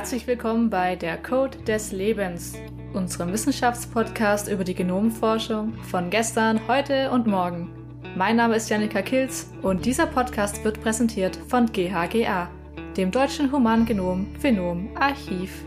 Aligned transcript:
Herzlich 0.00 0.26
willkommen 0.26 0.70
bei 0.70 0.96
Der 0.96 1.22
Code 1.22 1.58
des 1.58 1.92
Lebens, 1.92 2.54
unserem 2.94 3.34
Wissenschaftspodcast 3.34 4.48
über 4.48 4.64
die 4.64 4.74
Genomforschung 4.74 5.74
von 5.90 6.08
gestern, 6.08 6.66
heute 6.68 7.10
und 7.10 7.26
morgen. 7.26 7.70
Mein 8.16 8.36
Name 8.36 8.56
ist 8.56 8.70
Janika 8.70 9.02
Kilz 9.02 9.52
und 9.60 9.84
dieser 9.84 10.06
Podcast 10.06 10.64
wird 10.64 10.80
präsentiert 10.80 11.36
von 11.48 11.66
GHGA, 11.66 12.48
dem 12.96 13.10
Deutschen 13.10 13.52
Humangenom 13.52 14.34
Phenom 14.40 14.88
Archiv. 14.96 15.66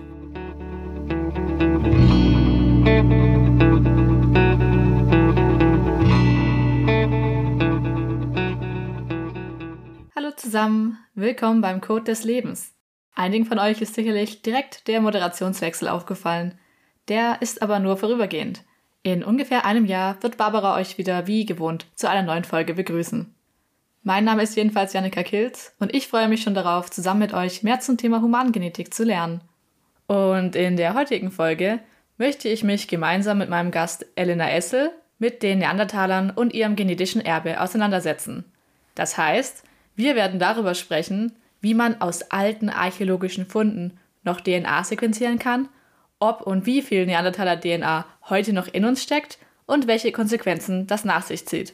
Hallo 10.15 10.31
zusammen, 10.35 10.97
willkommen 11.13 11.61
beim 11.61 11.81
Code 11.81 12.05
des 12.05 12.23
Lebens. 12.23 12.73
Einigen 13.15 13.45
von 13.45 13.59
euch 13.59 13.81
ist 13.81 13.93
sicherlich 13.93 14.41
direkt 14.41 14.87
der 14.87 15.01
Moderationswechsel 15.01 15.87
aufgefallen. 15.87 16.57
Der 17.07 17.41
ist 17.41 17.61
aber 17.61 17.79
nur 17.79 17.97
vorübergehend. 17.97 18.63
In 19.03 19.23
ungefähr 19.23 19.65
einem 19.65 19.85
Jahr 19.85 20.21
wird 20.23 20.37
Barbara 20.37 20.75
euch 20.77 20.97
wieder 20.97 21.27
wie 21.27 21.45
gewohnt 21.45 21.85
zu 21.95 22.09
einer 22.09 22.23
neuen 22.23 22.45
Folge 22.45 22.73
begrüßen. 22.73 23.33
Mein 24.01 24.23
Name 24.23 24.43
ist 24.43 24.55
jedenfalls 24.55 24.93
Janika 24.93 25.23
Kilz 25.23 25.75
und 25.79 25.93
ich 25.93 26.07
freue 26.07 26.27
mich 26.27 26.41
schon 26.41 26.53
darauf, 26.53 26.89
zusammen 26.89 27.19
mit 27.19 27.33
euch 27.33 27.63
mehr 27.63 27.79
zum 27.79 27.97
Thema 27.97 28.21
Humangenetik 28.21 28.93
zu 28.93 29.03
lernen. 29.03 29.41
Und 30.07 30.55
in 30.55 30.75
der 30.75 30.93
heutigen 30.93 31.31
Folge 31.31 31.79
möchte 32.17 32.49
ich 32.49 32.63
mich 32.63 32.87
gemeinsam 32.87 33.37
mit 33.37 33.49
meinem 33.49 33.71
Gast 33.71 34.05
Elena 34.15 34.49
Essel 34.51 34.91
mit 35.19 35.43
den 35.43 35.59
Neandertalern 35.59 36.31
und 36.31 36.53
ihrem 36.53 36.75
genetischen 36.75 37.21
Erbe 37.21 37.61
auseinandersetzen. 37.61 38.43
Das 38.95 39.17
heißt, 39.17 39.63
wir 39.95 40.15
werden 40.15 40.39
darüber 40.39 40.75
sprechen, 40.75 41.33
wie 41.63 41.73
man 41.73 41.99
aus 42.01 42.23
alten 42.23 42.69
archäologischen 42.69 43.47
Funden 43.47 43.97
noch 44.23 44.41
DNA 44.41 44.83
sequenzieren 44.83 45.39
kann, 45.39 45.69
ob 46.19 46.41
und 46.41 46.65
wie 46.65 46.81
viel 46.81 47.05
Neandertaler 47.05 47.59
DNA 47.59 48.05
heute 48.29 48.53
noch 48.53 48.67
in 48.67 48.85
uns 48.85 49.01
steckt 49.01 49.39
und 49.65 49.87
welche 49.87 50.11
Konsequenzen 50.11 50.87
das 50.87 51.05
nach 51.05 51.23
sich 51.23 51.47
zieht. 51.47 51.73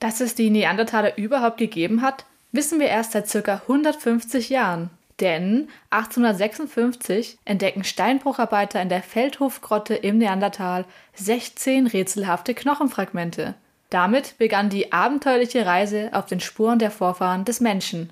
Dass 0.00 0.20
es 0.20 0.34
die 0.34 0.50
Neandertaler 0.50 1.16
überhaupt 1.16 1.56
gegeben 1.56 2.02
hat, 2.02 2.26
wissen 2.50 2.80
wir 2.80 2.88
erst 2.88 3.12
seit 3.12 3.30
ca. 3.44 3.54
150 3.54 4.50
Jahren. 4.50 4.90
Denn 5.20 5.68
1856 5.90 7.38
entdecken 7.44 7.84
Steinbrucharbeiter 7.84 8.82
in 8.82 8.88
der 8.88 9.02
Feldhofgrotte 9.02 9.94
im 9.94 10.18
Neandertal 10.18 10.84
16 11.14 11.86
rätselhafte 11.86 12.54
Knochenfragmente. 12.54 13.54
Damit 13.88 14.36
begann 14.36 14.68
die 14.68 14.92
abenteuerliche 14.92 15.64
Reise 15.64 16.10
auf 16.12 16.26
den 16.26 16.40
Spuren 16.40 16.80
der 16.80 16.90
Vorfahren 16.90 17.44
des 17.44 17.60
Menschen. 17.60 18.10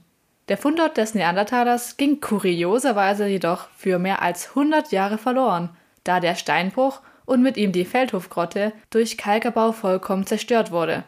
Der 0.49 0.59
Fundort 0.59 0.99
des 0.99 1.15
Neandertalers 1.15 1.97
ging 1.97 2.21
kurioserweise 2.21 3.27
jedoch 3.27 3.69
für 3.77 3.99
mehr 3.99 4.21
als 4.21 4.51
100 4.51 4.93
Jahre 4.93 5.17
verloren, 5.17 5.71
da 6.05 6.21
der 6.21 6.35
Steinbruch 6.35 7.01
und 7.25 7.43
mit 7.43 7.57
ihm 7.57 7.73
die 7.73 7.87
Feldhofgrotte 7.87 8.73
durch 8.91 9.17
Kalkerbau 9.17 9.73
vollkommen 9.73 10.27
zerstört 10.27 10.71
wurde. 10.71 11.05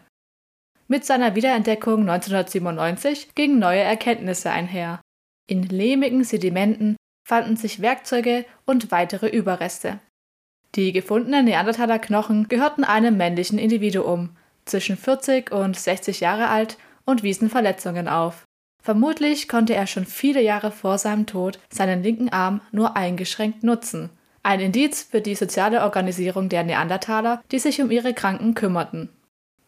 Mit 0.88 1.04
seiner 1.04 1.34
Wiederentdeckung 1.34 2.00
1997 2.00 3.34
gingen 3.34 3.58
neue 3.58 3.80
Erkenntnisse 3.80 4.50
einher. 4.50 5.00
In 5.48 5.64
lehmigen 5.64 6.24
Sedimenten 6.24 6.96
fanden 7.26 7.56
sich 7.56 7.82
Werkzeuge 7.82 8.46
und 8.64 8.90
weitere 8.90 9.28
Überreste. 9.28 9.98
Die 10.76 10.92
gefundenen 10.92 11.44
Neandertaler 11.44 11.98
Knochen 11.98 12.48
gehörten 12.48 12.84
einem 12.84 13.16
männlichen 13.16 13.58
Individuum, 13.58 14.36
zwischen 14.64 14.96
40 14.96 15.52
und 15.52 15.76
60 15.76 16.20
Jahre 16.20 16.48
alt 16.48 16.78
und 17.04 17.22
wiesen 17.22 17.50
Verletzungen 17.50 18.08
auf. 18.08 18.45
Vermutlich 18.86 19.48
konnte 19.48 19.74
er 19.74 19.88
schon 19.88 20.06
viele 20.06 20.40
Jahre 20.40 20.70
vor 20.70 20.98
seinem 20.98 21.26
Tod 21.26 21.58
seinen 21.68 22.04
linken 22.04 22.28
Arm 22.28 22.60
nur 22.70 22.96
eingeschränkt 22.96 23.64
nutzen. 23.64 24.10
Ein 24.44 24.60
Indiz 24.60 25.02
für 25.02 25.20
die 25.20 25.34
soziale 25.34 25.82
Organisierung 25.82 26.48
der 26.48 26.62
Neandertaler, 26.62 27.42
die 27.50 27.58
sich 27.58 27.82
um 27.82 27.90
ihre 27.90 28.14
Kranken 28.14 28.54
kümmerten. 28.54 29.08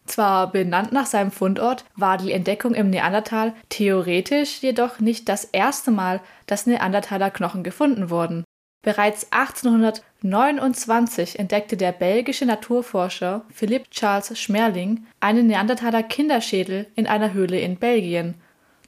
Zwar 0.06 0.52
benannt 0.52 0.92
nach 0.92 1.06
seinem 1.06 1.32
Fundort, 1.32 1.84
war 1.96 2.16
die 2.16 2.30
Entdeckung 2.30 2.74
im 2.74 2.90
Neandertal 2.90 3.54
theoretisch 3.70 4.62
jedoch 4.62 5.00
nicht 5.00 5.28
das 5.28 5.46
erste 5.46 5.90
Mal, 5.90 6.20
dass 6.46 6.66
Neandertaler 6.66 7.32
Knochen 7.32 7.64
gefunden 7.64 8.10
wurden. 8.10 8.44
Bereits 8.82 9.32
1829 9.32 11.40
entdeckte 11.40 11.76
der 11.76 11.90
belgische 11.90 12.46
Naturforscher 12.46 13.44
Philipp 13.52 13.90
Charles 13.90 14.38
Schmerling 14.38 15.08
einen 15.18 15.48
Neandertaler 15.48 16.04
Kinderschädel 16.04 16.86
in 16.94 17.08
einer 17.08 17.32
Höhle 17.32 17.58
in 17.58 17.78
Belgien 17.78 18.36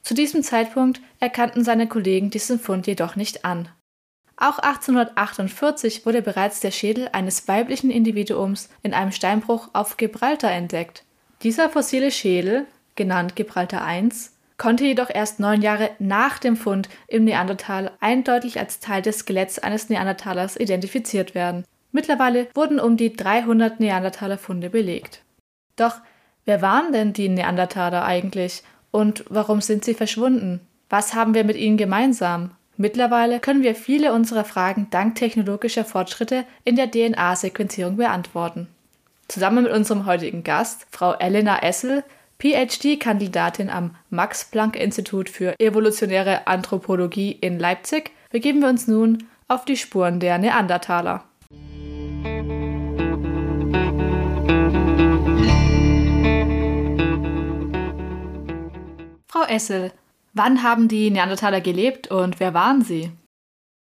zu 0.03 0.13
diesem 0.13 0.43
Zeitpunkt 0.43 1.01
erkannten 1.19 1.63
seine 1.63 1.87
Kollegen 1.87 2.29
diesen 2.29 2.59
Fund 2.59 2.87
jedoch 2.87 3.15
nicht 3.15 3.45
an. 3.45 3.69
Auch 4.37 4.57
1848 4.57 6.05
wurde 6.05 6.23
bereits 6.23 6.61
der 6.61 6.71
Schädel 6.71 7.09
eines 7.11 7.47
weiblichen 7.47 7.91
Individuums 7.91 8.69
in 8.81 8.93
einem 8.93 9.11
Steinbruch 9.11 9.69
auf 9.73 9.97
Gibraltar 9.97 10.51
entdeckt. 10.51 11.03
Dieser 11.43 11.69
fossile 11.69 12.09
Schädel, 12.09 12.65
genannt 12.95 13.35
Gibraltar 13.35 13.87
I, 13.87 14.09
konnte 14.57 14.85
jedoch 14.85 15.09
erst 15.11 15.39
neun 15.39 15.61
Jahre 15.61 15.91
nach 15.99 16.39
dem 16.39 16.55
Fund 16.55 16.89
im 17.07 17.23
Neandertal 17.23 17.91
eindeutig 17.99 18.59
als 18.59 18.79
Teil 18.79 19.01
des 19.01 19.19
Skeletts 19.19 19.59
eines 19.59 19.89
Neandertalers 19.89 20.55
identifiziert 20.55 21.35
werden. 21.35 21.63
Mittlerweile 21.91 22.47
wurden 22.55 22.79
um 22.79 22.97
die 22.97 23.13
300 23.13 23.79
Neandertaler-Funde 23.79 24.69
belegt. 24.69 25.23
Doch 25.75 25.95
wer 26.45 26.61
waren 26.61 26.93
denn 26.93 27.13
die 27.13 27.29
Neandertaler 27.29 28.05
eigentlich 28.05 28.63
und 28.91 29.25
warum 29.29 29.61
sind 29.61 29.83
sie 29.85 29.93
verschwunden? 29.93 30.61
Was 30.89 31.13
haben 31.13 31.33
wir 31.33 31.43
mit 31.43 31.57
ihnen 31.57 31.77
gemeinsam? 31.77 32.51
Mittlerweile 32.77 33.39
können 33.39 33.63
wir 33.63 33.75
viele 33.75 34.13
unserer 34.13 34.43
Fragen 34.43 34.87
dank 34.91 35.15
technologischer 35.15 35.85
Fortschritte 35.85 36.45
in 36.63 36.75
der 36.75 36.89
DNA-Sequenzierung 36.91 37.97
beantworten. 37.97 38.67
Zusammen 39.27 39.63
mit 39.63 39.71
unserem 39.71 40.05
heutigen 40.05 40.43
Gast, 40.43 40.87
Frau 40.91 41.13
Elena 41.13 41.61
Essel, 41.63 42.03
PhD-Kandidatin 42.39 43.69
am 43.69 43.95
Max-Planck-Institut 44.09 45.29
für 45.29 45.59
evolutionäre 45.59 46.47
Anthropologie 46.47 47.31
in 47.31 47.59
Leipzig, 47.59 48.11
begeben 48.31 48.61
wir 48.61 48.69
uns 48.69 48.87
nun 48.87 49.27
auf 49.47 49.63
die 49.63 49.77
Spuren 49.77 50.19
der 50.19 50.37
Neandertaler. 50.39 51.23
Frau 59.31 59.43
Essel, 59.43 59.93
wann 60.33 60.61
haben 60.61 60.89
die 60.89 61.09
Neandertaler 61.09 61.61
gelebt 61.61 62.11
und 62.11 62.41
wer 62.41 62.53
waren 62.53 62.81
sie? 62.81 63.13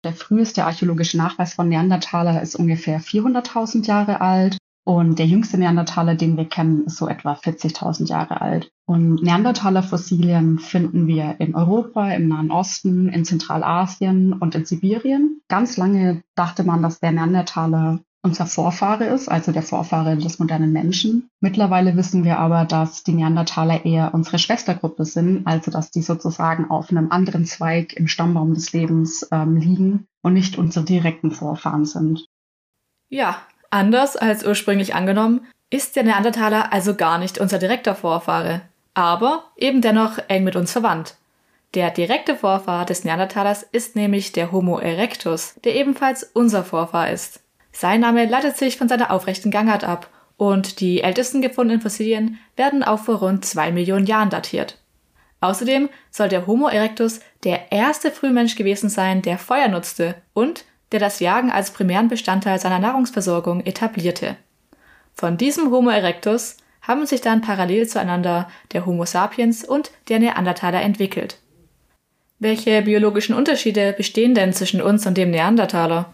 Der 0.05 0.13
früheste 0.13 0.65
archäologische 0.65 1.17
Nachweis 1.17 1.55
von 1.55 1.69
Neandertaler 1.69 2.41
ist 2.41 2.55
ungefähr 2.55 3.01
400.000 3.01 3.85
Jahre 3.85 4.21
alt 4.21 4.59
und 4.85 5.19
der 5.19 5.27
jüngste 5.27 5.59
Neandertaler, 5.59 6.15
den 6.15 6.37
wir 6.37 6.45
kennen, 6.45 6.87
ist 6.87 6.97
so 6.97 7.09
etwa 7.09 7.33
40.000 7.33 8.07
Jahre 8.07 8.41
alt. 8.41 8.71
Und 8.87 9.21
Neandertaler-Fossilien 9.25 10.61
finden 10.61 11.09
wir 11.09 11.35
in 11.41 11.57
Europa, 11.57 12.13
im 12.13 12.29
Nahen 12.29 12.53
Osten, 12.53 13.09
in 13.09 13.25
Zentralasien 13.25 14.35
und 14.35 14.55
in 14.55 14.65
Sibirien. 14.65 15.41
Ganz 15.49 15.77
lange 15.77 16.23
dachte 16.37 16.63
man, 16.63 16.85
dass 16.85 17.01
der 17.01 17.11
Neandertaler 17.11 17.99
unser 18.23 18.47
Vorfahre 18.47 19.05
ist, 19.07 19.29
also 19.29 19.51
der 19.51 19.63
Vorfahre 19.63 20.17
des 20.17 20.39
modernen 20.39 20.73
Menschen. 20.73 21.29
Mittlerweile 21.41 21.97
wissen 21.97 22.25
wir 22.25 22.39
aber, 22.39 22.65
dass 22.65 23.03
die 23.03 23.13
Neandertaler 23.13 23.85
eher 23.85 24.15
unsere 24.15 24.39
Schwestergruppe 24.39 25.05
sind, 25.05 25.47
also 25.47 25.71
dass 25.71 25.91
die 25.91 26.03
sozusagen 26.03 26.71
auf 26.71 26.91
einem 26.91 27.11
anderen 27.11 27.45
Zweig 27.45 27.95
im 27.95 28.07
Stammbaum 28.07 28.55
des 28.55 28.73
Lebens 28.73 29.29
ähm, 29.33 29.57
liegen 29.57 30.07
und 30.23 30.35
nicht 30.35 30.57
unsere 30.57 30.85
direkten 30.85 31.33
Vorfahren 31.33 31.85
sind. 31.85 32.25
Ja, 33.09 33.39
anders 33.71 34.17
als 34.17 34.47
ursprünglich 34.47 34.95
angenommen, 34.95 35.41
ist 35.71 35.97
der 35.97 36.05
Neandertaler 36.05 36.73
also 36.73 36.95
gar 36.95 37.19
nicht 37.19 37.39
unser 37.39 37.59
direkter 37.59 37.95
Vorfahre, 37.95 38.63
aber 38.95 39.45
eben 39.57 39.81
dennoch 39.81 40.19
eng 40.29 40.45
mit 40.45 40.55
uns 40.55 40.71
verwandt. 40.71 41.17
Der 41.75 41.91
direkte 41.91 42.37
Vorfahr 42.37 42.85
des 42.85 43.05
Neandertalers 43.05 43.63
ist 43.63 43.97
nämlich 43.97 44.33
der 44.33 44.53
Homo 44.53 44.79
erectus, 44.79 45.55
der 45.65 45.75
ebenfalls 45.75 46.23
unser 46.23 46.65
Vorfahr 46.65 47.11
ist. 47.11 47.41
Sein 47.73 48.01
Name 48.01 48.27
leitet 48.27 48.57
sich 48.57 48.77
von 48.77 48.89
seiner 48.89 49.11
aufrechten 49.11 49.51
Gangart 49.51 49.85
ab 49.85 50.09
und 50.37 50.81
die 50.81 51.03
ältesten 51.03 51.41
gefundenen 51.41 51.81
Fossilien 51.81 52.39
werden 52.57 52.83
auch 52.83 53.01
vor 53.01 53.17
rund 53.17 53.45
zwei 53.45 53.73
Millionen 53.73 54.07
Jahren 54.07 54.31
datiert. 54.31 54.79
Außerdem 55.41 55.89
soll 56.11 56.29
der 56.29 56.47
Homo 56.47 56.69
erectus 56.69 57.21
der 57.43 57.73
erste 57.73 58.11
Frühmensch 58.11 58.55
gewesen 58.55 58.89
sein, 58.89 59.23
der 59.23 59.39
Feuer 59.39 59.69
nutzte 59.69 60.15
und 60.35 60.65
der 60.93 61.01
das 61.01 61.21
Jagen 61.21 61.51
als 61.51 61.73
primären 61.73 62.09
Bestandteil 62.09 62.59
seiner 62.61 62.79
Nahrungsversorgung 62.79 63.65
etablierte. 63.65 64.37
Von 65.15 65.37
diesem 65.37 65.71
Homo 65.71 65.91
erectus 65.91 66.59
haben 66.83 67.07
sich 67.07 67.21
dann 67.21 67.41
parallel 67.41 67.89
zueinander 67.89 68.49
der 68.73 68.87
Homo 68.87 69.05
sapiens 69.05 69.65
und 69.65 69.91
der 70.09 70.21
Neandertaler 70.21 70.83
entwickelt. 70.83 71.39
Welche 72.39 72.83
biologischen 72.83 73.35
Unterschiede 73.35 73.93
bestehen 73.93 74.35
denn 74.35 74.53
zwischen 74.53 74.83
uns 74.83 75.07
und 75.07 75.17
dem 75.17 75.31
Neandertaler? 75.31 76.13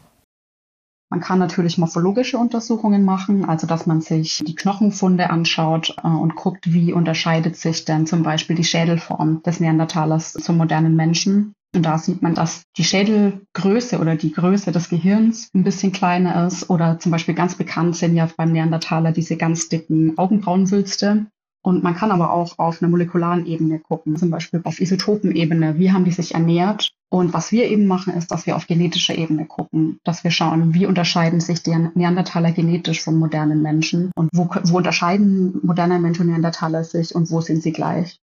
Man 1.10 1.20
kann 1.20 1.38
natürlich 1.38 1.78
morphologische 1.78 2.36
Untersuchungen 2.36 3.04
machen, 3.04 3.46
also 3.46 3.66
dass 3.66 3.86
man 3.86 4.02
sich 4.02 4.42
die 4.46 4.54
Knochenfunde 4.54 5.30
anschaut 5.30 5.96
äh, 6.02 6.06
und 6.06 6.34
guckt, 6.34 6.72
wie 6.72 6.92
unterscheidet 6.92 7.56
sich 7.56 7.84
denn 7.84 8.06
zum 8.06 8.22
Beispiel 8.22 8.56
die 8.56 8.64
Schädelform 8.64 9.42
des 9.42 9.60
Neandertalers 9.60 10.34
zum 10.34 10.58
modernen 10.58 10.96
Menschen. 10.96 11.54
Und 11.74 11.84
da 11.84 11.98
sieht 11.98 12.22
man, 12.22 12.34
dass 12.34 12.62
die 12.76 12.84
Schädelgröße 12.84 13.98
oder 13.98 14.16
die 14.16 14.32
Größe 14.32 14.72
des 14.72 14.88
Gehirns 14.88 15.50
ein 15.54 15.64
bisschen 15.64 15.92
kleiner 15.92 16.46
ist. 16.46 16.70
Oder 16.70 16.98
zum 16.98 17.12
Beispiel 17.12 17.34
ganz 17.34 17.56
bekannt 17.56 17.96
sind 17.96 18.16
ja 18.16 18.28
beim 18.36 18.52
Neandertaler 18.52 19.12
diese 19.12 19.36
ganz 19.36 19.68
dicken 19.68 20.16
Augenbrauenwülste. 20.16 21.26
Und 21.68 21.82
man 21.82 21.94
kann 21.94 22.12
aber 22.12 22.32
auch 22.32 22.58
auf 22.58 22.80
einer 22.80 22.88
molekularen 22.88 23.44
Ebene 23.44 23.78
gucken, 23.78 24.16
zum 24.16 24.30
Beispiel 24.30 24.62
auf 24.64 24.80
Isotopenebene. 24.80 25.78
Wie 25.78 25.92
haben 25.92 26.06
die 26.06 26.12
sich 26.12 26.32
ernährt? 26.32 26.94
Und 27.10 27.34
was 27.34 27.52
wir 27.52 27.68
eben 27.68 27.86
machen, 27.86 28.14
ist, 28.14 28.30
dass 28.30 28.46
wir 28.46 28.56
auf 28.56 28.66
genetischer 28.66 29.14
Ebene 29.14 29.44
gucken, 29.44 30.00
dass 30.02 30.24
wir 30.24 30.30
schauen, 30.30 30.72
wie 30.72 30.86
unterscheiden 30.86 31.40
sich 31.40 31.62
die 31.62 31.76
Neandertaler 31.94 32.52
genetisch 32.52 33.02
von 33.02 33.18
modernen 33.18 33.60
Menschen 33.60 34.10
und 34.16 34.30
wo, 34.32 34.48
wo 34.64 34.78
unterscheiden 34.78 35.60
moderne 35.62 35.98
Menschen 35.98 36.22
und 36.22 36.28
Neandertaler 36.28 36.84
sich 36.84 37.14
und 37.14 37.30
wo 37.30 37.42
sind 37.42 37.62
sie 37.62 37.72
gleich. 37.72 38.18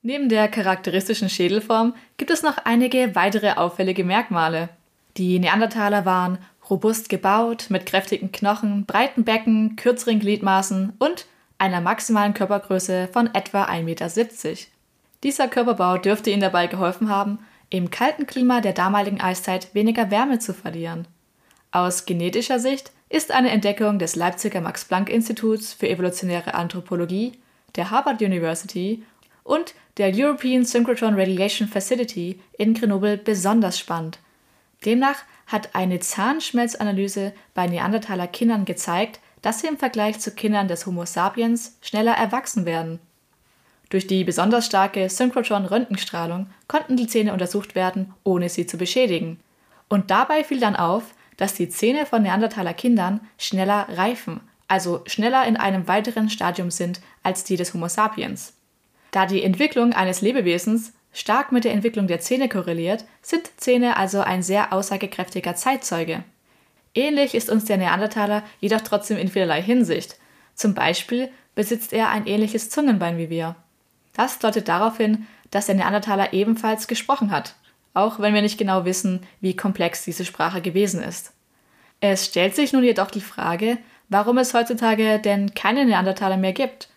Neben 0.00 0.28
der 0.28 0.46
charakteristischen 0.46 1.28
Schädelform 1.28 1.94
gibt 2.18 2.30
es 2.30 2.44
noch 2.44 2.58
einige 2.58 3.16
weitere 3.16 3.54
auffällige 3.54 4.04
Merkmale. 4.04 4.68
Die 5.16 5.40
Neandertaler 5.40 6.06
waren 6.06 6.38
robust 6.70 7.08
gebaut, 7.08 7.66
mit 7.68 7.84
kräftigen 7.84 8.30
Knochen, 8.30 8.86
breiten 8.86 9.24
Becken, 9.24 9.74
kürzeren 9.74 10.20
Gliedmaßen 10.20 10.92
und 11.00 11.26
einer 11.60 11.80
maximalen 11.80 12.34
Körpergröße 12.34 13.08
von 13.12 13.32
etwa 13.34 13.64
1,70 13.64 13.82
Meter. 13.82 14.08
Dieser 15.22 15.48
Körperbau 15.48 15.98
dürfte 15.98 16.30
ihnen 16.30 16.40
dabei 16.40 16.66
geholfen 16.66 17.10
haben, 17.10 17.38
im 17.68 17.90
kalten 17.90 18.26
Klima 18.26 18.60
der 18.60 18.72
damaligen 18.72 19.20
Eiszeit 19.20 19.74
weniger 19.74 20.10
Wärme 20.10 20.38
zu 20.38 20.54
verlieren. 20.54 21.06
Aus 21.70 22.06
genetischer 22.06 22.58
Sicht 22.58 22.90
ist 23.10 23.30
eine 23.30 23.50
Entdeckung 23.50 23.98
des 23.98 24.16
Leipziger 24.16 24.60
Max-Planck-Instituts 24.60 25.74
für 25.74 25.88
evolutionäre 25.88 26.54
Anthropologie, 26.54 27.32
der 27.76 27.90
Harvard 27.90 28.22
University 28.22 29.04
und 29.44 29.74
der 29.98 30.12
European 30.14 30.64
Synchrotron 30.64 31.14
Radiation 31.14 31.68
Facility 31.68 32.40
in 32.56 32.74
Grenoble 32.74 33.18
besonders 33.18 33.78
spannend. 33.78 34.18
Demnach 34.84 35.22
hat 35.46 35.74
eine 35.74 36.00
Zahnschmelzanalyse 36.00 37.32
bei 37.54 37.66
Neandertaler 37.66 38.26
Kindern 38.26 38.64
gezeigt, 38.64 39.20
dass 39.42 39.60
sie 39.60 39.66
im 39.66 39.78
Vergleich 39.78 40.20
zu 40.20 40.32
Kindern 40.32 40.68
des 40.68 40.86
Homo 40.86 41.04
sapiens 41.04 41.78
schneller 41.80 42.12
erwachsen 42.12 42.66
werden. 42.66 42.98
Durch 43.88 44.06
die 44.06 44.22
besonders 44.24 44.66
starke 44.66 45.08
Synchrotron-Röntgenstrahlung 45.08 46.46
konnten 46.68 46.96
die 46.96 47.08
Zähne 47.08 47.32
untersucht 47.32 47.74
werden, 47.74 48.14
ohne 48.22 48.48
sie 48.48 48.66
zu 48.66 48.76
beschädigen. 48.76 49.40
Und 49.88 50.10
dabei 50.10 50.44
fiel 50.44 50.60
dann 50.60 50.76
auf, 50.76 51.02
dass 51.36 51.54
die 51.54 51.68
Zähne 51.68 52.06
von 52.06 52.22
Neandertaler 52.22 52.74
Kindern 52.74 53.20
schneller 53.36 53.88
reifen, 53.90 54.40
also 54.68 55.02
schneller 55.06 55.44
in 55.46 55.56
einem 55.56 55.88
weiteren 55.88 56.30
Stadium 56.30 56.70
sind 56.70 57.00
als 57.24 57.42
die 57.42 57.56
des 57.56 57.74
Homo 57.74 57.88
sapiens. 57.88 58.52
Da 59.10 59.26
die 59.26 59.42
Entwicklung 59.42 59.92
eines 59.92 60.20
Lebewesens 60.20 60.92
stark 61.12 61.50
mit 61.50 61.64
der 61.64 61.72
Entwicklung 61.72 62.06
der 62.06 62.20
Zähne 62.20 62.48
korreliert, 62.48 63.04
sind 63.22 63.50
Zähne 63.56 63.96
also 63.96 64.20
ein 64.20 64.44
sehr 64.44 64.72
aussagekräftiger 64.72 65.56
Zeitzeuge. 65.56 66.22
Ähnlich 66.94 67.34
ist 67.34 67.50
uns 67.50 67.64
der 67.64 67.76
Neandertaler 67.76 68.42
jedoch 68.60 68.80
trotzdem 68.80 69.16
in 69.16 69.28
vielerlei 69.28 69.62
Hinsicht. 69.62 70.16
Zum 70.54 70.74
Beispiel 70.74 71.30
besitzt 71.54 71.92
er 71.92 72.10
ein 72.10 72.26
ähnliches 72.26 72.70
Zungenbein 72.70 73.18
wie 73.18 73.30
wir. 73.30 73.56
Das 74.14 74.38
deutet 74.38 74.68
darauf 74.68 74.96
hin, 74.96 75.26
dass 75.50 75.66
der 75.66 75.74
Neandertaler 75.76 76.32
ebenfalls 76.32 76.86
gesprochen 76.88 77.30
hat, 77.30 77.54
auch 77.94 78.18
wenn 78.18 78.34
wir 78.34 78.42
nicht 78.42 78.58
genau 78.58 78.84
wissen, 78.84 79.26
wie 79.40 79.56
komplex 79.56 80.04
diese 80.04 80.24
Sprache 80.24 80.60
gewesen 80.60 81.02
ist. 81.02 81.32
Es 82.00 82.26
stellt 82.26 82.54
sich 82.56 82.72
nun 82.72 82.82
jedoch 82.82 83.10
die 83.10 83.20
Frage, 83.20 83.78
warum 84.08 84.38
es 84.38 84.54
heutzutage 84.54 85.18
denn 85.18 85.54
keine 85.54 85.84
Neandertaler 85.84 86.36
mehr 86.36 86.52
gibt. 86.52 86.88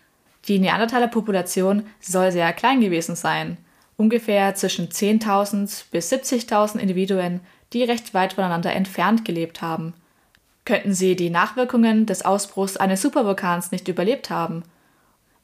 Die 0.48 0.58
Neandertaler-Population 0.58 1.86
soll 2.00 2.32
sehr 2.32 2.52
klein 2.52 2.80
gewesen 2.80 3.16
sein, 3.16 3.58
ungefähr 3.96 4.54
zwischen 4.54 4.88
10.000 4.88 5.84
bis 5.90 6.12
70.000 6.12 6.78
Individuen, 6.78 7.40
die 7.74 7.84
recht 7.84 8.14
weit 8.14 8.34
voneinander 8.34 8.72
entfernt 8.72 9.24
gelebt 9.24 9.60
haben. 9.60 9.94
Könnten 10.64 10.94
sie 10.94 11.16
die 11.16 11.28
Nachwirkungen 11.28 12.06
des 12.06 12.24
Ausbruchs 12.24 12.76
eines 12.76 13.02
Supervulkans 13.02 13.70
nicht 13.70 13.88
überlebt 13.88 14.30
haben? 14.30 14.62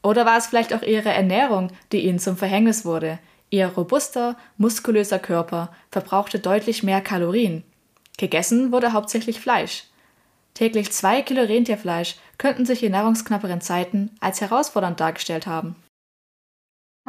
Oder 0.03 0.25
war 0.25 0.39
es 0.39 0.47
vielleicht 0.47 0.73
auch 0.73 0.83
ihre 0.83 1.11
Ernährung, 1.11 1.71
die 1.93 2.07
ihnen 2.07 2.19
zum 2.19 2.37
Verhängnis 2.37 2.87
wurde? 2.87 3.19
Ihr 3.51 3.67
robuster, 3.67 4.37
muskulöser 4.57 5.19
Körper 5.19 5.75
verbrauchte 5.91 6.39
deutlich 6.39 6.83
mehr 6.83 7.03
Kalorien. 7.03 7.65
Gegessen 8.17 8.73
wurde 8.73 8.93
hauptsächlich 8.93 9.41
Fleisch. 9.41 9.85
Täglich 10.55 10.93
zwei 10.93 11.23
Kilo 11.23 11.43
Rentierfleisch 11.43 12.17
könnten 12.39 12.65
sich 12.65 12.83
in 12.83 12.93
nahrungsknapperen 12.93 13.61
Zeiten 13.61 14.13
als 14.21 14.41
herausfordernd 14.41 15.01
dargestellt 15.01 15.47
haben. 15.47 15.77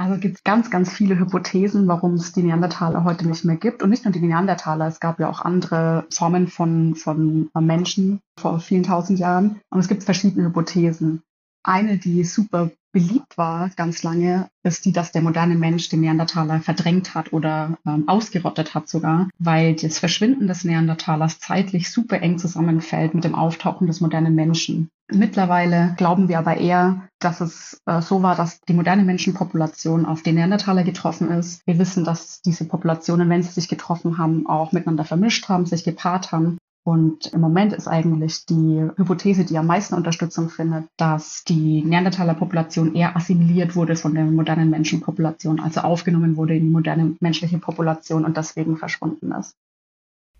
Also 0.01 0.19
gibt 0.19 0.37
es 0.37 0.43
ganz, 0.43 0.71
ganz 0.71 0.91
viele 0.91 1.19
Hypothesen, 1.19 1.87
warum 1.87 2.15
es 2.15 2.33
die 2.33 2.41
Neandertaler 2.41 3.03
heute 3.03 3.27
nicht 3.27 3.45
mehr 3.45 3.57
gibt. 3.57 3.83
Und 3.83 3.91
nicht 3.91 4.03
nur 4.03 4.11
die 4.11 4.19
Neandertaler, 4.19 4.87
es 4.87 4.99
gab 4.99 5.19
ja 5.19 5.29
auch 5.29 5.41
andere 5.41 6.07
Formen 6.09 6.47
von, 6.47 6.95
von 6.95 7.51
Menschen 7.59 8.19
vor 8.35 8.59
vielen 8.59 8.81
tausend 8.81 9.19
Jahren. 9.19 9.61
Und 9.69 9.79
es 9.79 9.87
gibt 9.87 10.01
verschiedene 10.01 10.47
Hypothesen. 10.47 11.21
Eine, 11.63 11.99
die 11.99 12.23
super 12.23 12.71
beliebt 12.91 13.37
war 13.37 13.69
ganz 13.75 14.01
lange, 14.01 14.49
ist 14.63 14.85
die, 14.85 14.91
dass 14.91 15.11
der 15.11 15.21
moderne 15.21 15.53
Mensch 15.53 15.89
den 15.89 16.01
Neandertaler 16.01 16.61
verdrängt 16.61 17.13
hat 17.13 17.31
oder 17.31 17.77
ähm, 17.85 18.09
ausgerottet 18.09 18.73
hat 18.73 18.89
sogar, 18.89 19.29
weil 19.37 19.75
das 19.75 19.99
Verschwinden 19.99 20.47
des 20.47 20.63
Neandertalers 20.63 21.39
zeitlich 21.39 21.91
super 21.91 22.19
eng 22.23 22.39
zusammenfällt 22.39 23.13
mit 23.13 23.23
dem 23.23 23.35
Auftauchen 23.35 23.85
des 23.85 24.01
modernen 24.01 24.33
Menschen. 24.33 24.89
Mittlerweile 25.13 25.93
glauben 25.97 26.29
wir 26.29 26.39
aber 26.39 26.57
eher, 26.57 27.07
dass 27.19 27.41
es 27.41 27.81
äh, 27.85 28.01
so 28.01 28.23
war, 28.23 28.35
dass 28.35 28.61
die 28.61 28.73
moderne 28.73 29.03
Menschenpopulation 29.03 30.05
auf 30.05 30.23
den 30.23 30.35
Neandertaler 30.35 30.83
getroffen 30.83 31.29
ist. 31.29 31.61
Wir 31.65 31.77
wissen, 31.79 32.03
dass 32.03 32.41
diese 32.41 32.65
Populationen, 32.65 33.29
wenn 33.29 33.43
sie 33.43 33.51
sich 33.51 33.67
getroffen 33.67 34.17
haben, 34.17 34.47
auch 34.47 34.71
miteinander 34.71 35.03
vermischt 35.03 35.49
haben, 35.49 35.65
sich 35.65 35.83
gepaart 35.83 36.31
haben 36.31 36.57
und 36.83 37.27
im 37.27 37.41
Moment 37.41 37.73
ist 37.73 37.87
eigentlich 37.87 38.45
die 38.47 38.81
Hypothese, 38.95 39.45
die 39.45 39.57
am 39.57 39.67
meisten 39.67 39.93
Unterstützung 39.93 40.49
findet, 40.49 40.87
dass 40.97 41.43
die 41.43 41.83
Neandertaler-Population 41.83 42.95
eher 42.95 43.15
assimiliert 43.15 43.75
wurde 43.75 43.95
von 43.95 44.15
der 44.15 44.25
modernen 44.25 44.71
Menschenpopulation, 44.71 45.59
also 45.59 45.81
aufgenommen 45.81 46.37
wurde 46.37 46.55
in 46.55 46.63
die 46.63 46.69
moderne 46.69 47.15
menschliche 47.19 47.59
Population 47.59 48.25
und 48.25 48.35
deswegen 48.35 48.77
verschwunden 48.77 49.31
ist. 49.31 49.53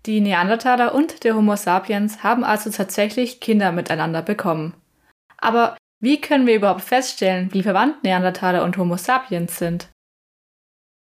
Die 0.04 0.20
Neandertaler 0.20 0.94
und 0.94 1.22
der 1.22 1.36
Homo 1.36 1.54
sapiens 1.54 2.24
haben 2.24 2.42
also 2.42 2.70
tatsächlich 2.70 3.40
Kinder 3.40 3.70
miteinander 3.70 4.22
bekommen. 4.22 4.74
Aber 5.38 5.76
wie 6.00 6.20
können 6.20 6.46
wir 6.46 6.56
überhaupt 6.56 6.80
feststellen, 6.80 7.50
wie 7.52 7.62
verwandt 7.62 8.02
Neandertaler 8.02 8.64
und 8.64 8.76
Homo 8.76 8.96
sapiens 8.96 9.58
sind? 9.58 9.88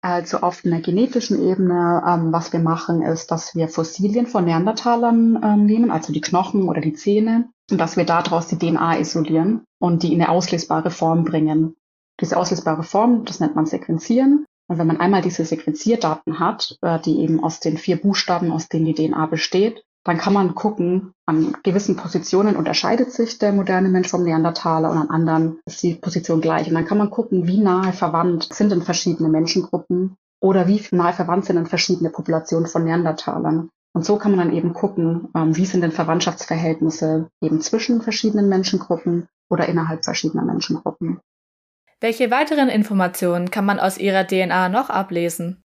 Also 0.00 0.38
auf 0.38 0.64
einer 0.64 0.80
genetischen 0.80 1.40
Ebene, 1.48 2.02
ähm, 2.06 2.32
was 2.32 2.52
wir 2.52 2.60
machen, 2.60 3.02
ist, 3.02 3.30
dass 3.30 3.54
wir 3.54 3.68
Fossilien 3.68 4.26
von 4.26 4.44
Neandertalern 4.44 5.40
ähm, 5.42 5.66
nehmen, 5.66 5.90
also 5.90 6.12
die 6.12 6.20
Knochen 6.20 6.68
oder 6.68 6.80
die 6.80 6.92
Zähne, 6.94 7.48
und 7.70 7.78
dass 7.78 7.96
wir 7.96 8.04
daraus 8.04 8.46
die 8.46 8.58
DNA 8.58 8.98
isolieren 8.98 9.64
und 9.80 10.02
die 10.02 10.12
in 10.12 10.20
eine 10.20 10.30
auslesbare 10.30 10.90
Form 10.90 11.24
bringen. 11.24 11.76
Diese 12.20 12.36
auslesbare 12.36 12.82
Form, 12.82 13.24
das 13.24 13.40
nennt 13.40 13.54
man 13.54 13.66
Sequenzieren. 13.66 14.44
Und 14.68 14.78
wenn 14.78 14.86
man 14.86 15.00
einmal 15.00 15.22
diese 15.22 15.44
Sequenzierdaten 15.44 16.38
hat, 16.38 16.76
äh, 16.82 17.00
die 17.00 17.20
eben 17.20 17.42
aus 17.42 17.60
den 17.60 17.78
vier 17.78 18.00
Buchstaben, 18.00 18.52
aus 18.52 18.68
denen 18.68 18.84
die 18.84 18.94
DNA 18.94 19.26
besteht, 19.26 19.82
dann 20.04 20.18
kann 20.18 20.32
man 20.32 20.54
gucken, 20.54 21.12
an 21.26 21.56
gewissen 21.62 21.96
Positionen 21.96 22.56
unterscheidet 22.56 23.12
sich 23.12 23.38
der 23.38 23.52
moderne 23.52 23.88
Mensch 23.88 24.08
vom 24.08 24.24
Neandertaler 24.24 24.90
und 24.90 24.98
an 24.98 25.10
anderen 25.10 25.58
ist 25.66 25.82
die 25.82 25.94
Position 25.94 26.40
gleich. 26.40 26.68
Und 26.68 26.74
dann 26.74 26.86
kann 26.86 26.98
man 26.98 27.10
gucken, 27.10 27.46
wie 27.46 27.58
nahe 27.58 27.92
verwandt 27.92 28.48
sind 28.52 28.70
denn 28.70 28.82
verschiedene 28.82 29.28
Menschengruppen 29.28 30.16
oder 30.40 30.68
wie 30.68 30.82
nahe 30.92 31.12
verwandt 31.12 31.46
sind 31.46 31.56
denn 31.56 31.66
verschiedene 31.66 32.10
Populationen 32.10 32.68
von 32.68 32.84
Neandertalern. 32.84 33.70
Und 33.94 34.04
so 34.04 34.16
kann 34.16 34.34
man 34.34 34.46
dann 34.46 34.56
eben 34.56 34.74
gucken, 34.74 35.28
ähm, 35.34 35.56
wie 35.56 35.66
sind 35.66 35.80
denn 35.80 35.92
Verwandtschaftsverhältnisse 35.92 37.28
eben 37.42 37.60
zwischen 37.60 38.00
verschiedenen 38.00 38.48
Menschengruppen 38.48 39.28
oder 39.50 39.68
innerhalb 39.68 40.04
verschiedener 40.04 40.44
Menschengruppen. 40.44 41.20
Welche 42.00 42.30
weiteren 42.30 42.68
Informationen 42.68 43.50
kann 43.50 43.64
man 43.64 43.80
aus 43.80 43.98
ihrer 43.98 44.24
DNA 44.24 44.68
noch 44.68 44.88
ablesen? 44.88 45.62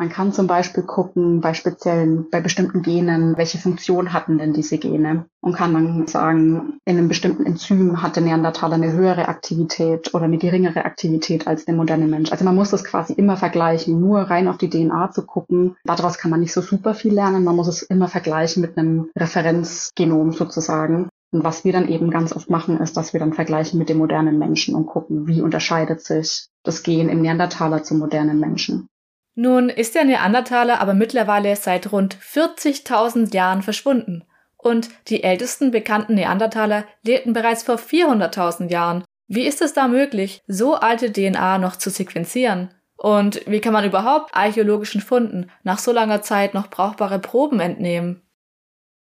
Man 0.00 0.10
kann 0.10 0.32
zum 0.32 0.46
Beispiel 0.46 0.84
gucken 0.84 1.40
bei 1.40 1.54
speziellen, 1.54 2.30
bei 2.30 2.40
bestimmten 2.40 2.82
Genen, 2.82 3.36
welche 3.36 3.58
Funktion 3.58 4.12
hatten 4.12 4.38
denn 4.38 4.52
diese 4.52 4.78
Gene 4.78 5.24
und 5.40 5.54
kann 5.54 5.74
dann 5.74 6.06
sagen, 6.06 6.78
in 6.84 6.96
einem 6.96 7.08
bestimmten 7.08 7.44
Enzym 7.44 8.00
hat 8.00 8.14
der 8.14 8.22
Neandertaler 8.22 8.76
eine 8.76 8.92
höhere 8.92 9.26
Aktivität 9.26 10.14
oder 10.14 10.26
eine 10.26 10.38
geringere 10.38 10.84
Aktivität 10.84 11.48
als 11.48 11.64
der 11.64 11.74
moderne 11.74 12.06
Mensch. 12.06 12.30
Also 12.30 12.44
man 12.44 12.54
muss 12.54 12.70
das 12.70 12.84
quasi 12.84 13.12
immer 13.14 13.36
vergleichen, 13.36 14.00
nur 14.00 14.20
rein 14.20 14.46
auf 14.46 14.58
die 14.58 14.70
DNA 14.70 15.10
zu 15.10 15.26
gucken. 15.26 15.74
Daraus 15.82 16.18
kann 16.18 16.30
man 16.30 16.38
nicht 16.38 16.52
so 16.52 16.60
super 16.60 16.94
viel 16.94 17.14
lernen. 17.14 17.42
Man 17.42 17.56
muss 17.56 17.66
es 17.66 17.82
immer 17.82 18.06
vergleichen 18.06 18.60
mit 18.60 18.78
einem 18.78 19.10
Referenzgenom 19.16 20.30
sozusagen. 20.30 21.07
Und 21.30 21.44
was 21.44 21.64
wir 21.64 21.72
dann 21.72 21.88
eben 21.88 22.10
ganz 22.10 22.34
oft 22.34 22.48
machen, 22.48 22.80
ist, 22.80 22.96
dass 22.96 23.12
wir 23.12 23.20
dann 23.20 23.34
vergleichen 23.34 23.78
mit 23.78 23.88
dem 23.88 23.98
modernen 23.98 24.38
Menschen 24.38 24.74
und 24.74 24.86
gucken, 24.86 25.26
wie 25.26 25.42
unterscheidet 25.42 26.00
sich 26.00 26.46
das 26.62 26.82
Gen 26.82 27.08
im 27.08 27.20
Neandertaler 27.20 27.82
zum 27.82 27.98
modernen 27.98 28.40
Menschen. 28.40 28.88
Nun 29.34 29.68
ist 29.68 29.94
der 29.94 30.04
Neandertaler 30.04 30.80
aber 30.80 30.94
mittlerweile 30.94 31.54
seit 31.54 31.92
rund 31.92 32.16
40.000 32.16 33.32
Jahren 33.34 33.62
verschwunden. 33.62 34.24
Und 34.56 34.88
die 35.08 35.22
ältesten 35.22 35.70
bekannten 35.70 36.14
Neandertaler 36.14 36.84
lebten 37.04 37.34
bereits 37.34 37.62
vor 37.62 37.76
400.000 37.76 38.70
Jahren. 38.70 39.04
Wie 39.28 39.46
ist 39.46 39.62
es 39.62 39.74
da 39.74 39.86
möglich, 39.86 40.42
so 40.48 40.74
alte 40.74 41.12
DNA 41.12 41.58
noch 41.58 41.76
zu 41.76 41.90
sequenzieren? 41.90 42.70
Und 42.96 43.40
wie 43.46 43.60
kann 43.60 43.72
man 43.72 43.84
überhaupt 43.84 44.34
archäologischen 44.34 45.00
Funden 45.00 45.50
nach 45.62 45.78
so 45.78 45.92
langer 45.92 46.22
Zeit 46.22 46.54
noch 46.54 46.68
brauchbare 46.68 47.20
Proben 47.20 47.60
entnehmen? 47.60 48.27